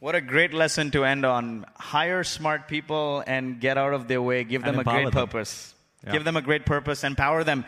What 0.00 0.16
a 0.16 0.20
great 0.20 0.52
lesson 0.52 0.90
to 0.90 1.04
end 1.04 1.24
on. 1.24 1.64
Hire 1.76 2.24
smart 2.24 2.66
people 2.66 3.22
and 3.26 3.60
get 3.60 3.78
out 3.78 3.94
of 3.94 4.08
their 4.08 4.20
way. 4.20 4.42
Give 4.42 4.62
them 4.62 4.80
a 4.80 4.84
great 4.84 5.04
them. 5.04 5.12
purpose. 5.12 5.74
Yeah. 6.04 6.12
Give 6.12 6.24
them 6.24 6.36
a 6.36 6.42
great 6.42 6.66
purpose. 6.66 7.04
Empower 7.04 7.44
them. 7.44 7.64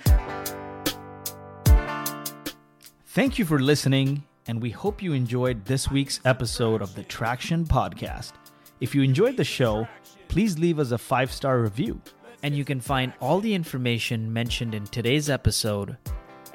Thank 3.06 3.38
you 3.38 3.44
for 3.44 3.60
listening, 3.60 4.24
and 4.46 4.60
we 4.60 4.70
hope 4.70 5.02
you 5.02 5.12
enjoyed 5.12 5.64
this 5.64 5.90
week's 5.90 6.20
episode 6.24 6.82
of 6.82 6.94
the 6.94 7.02
Traction 7.04 7.64
Podcast. 7.64 8.32
If 8.80 8.94
you 8.94 9.02
enjoyed 9.02 9.36
the 9.36 9.44
show, 9.44 9.88
please 10.28 10.58
leave 10.58 10.78
us 10.78 10.90
a 10.90 10.98
five 10.98 11.32
star 11.32 11.60
review 11.60 12.00
and 12.42 12.54
you 12.54 12.64
can 12.64 12.80
find 12.80 13.12
all 13.20 13.40
the 13.40 13.54
information 13.54 14.32
mentioned 14.32 14.74
in 14.74 14.84
today's 14.84 15.30
episode 15.30 15.96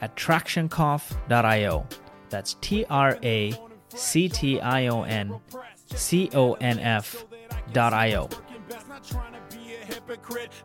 at 0.01 0.15
tractionconf.io. 0.15 1.87
That's 2.29 2.55
T 2.61 2.85
R 2.89 3.17
A 3.23 3.53
C 3.95 4.29
T 4.29 4.61
I 4.61 4.87
O 4.87 5.01
N 5.03 5.39
C 5.85 6.29
O 6.33 6.53
N 6.53 6.79
F 6.79 7.25
dot 7.73 7.93
I 7.93 8.15
O. 8.15 8.29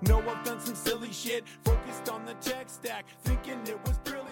No, 0.02 0.20
I've 0.20 0.44
done 0.44 0.60
some 0.60 0.74
silly 0.74 1.12
shit, 1.12 1.44
focused 1.64 2.08
on 2.10 2.26
the 2.26 2.34
tech 2.34 2.68
stack, 2.68 3.06
thinking 3.22 3.60
it 3.66 3.78
was 3.87 3.98
brilliant. 3.98 4.23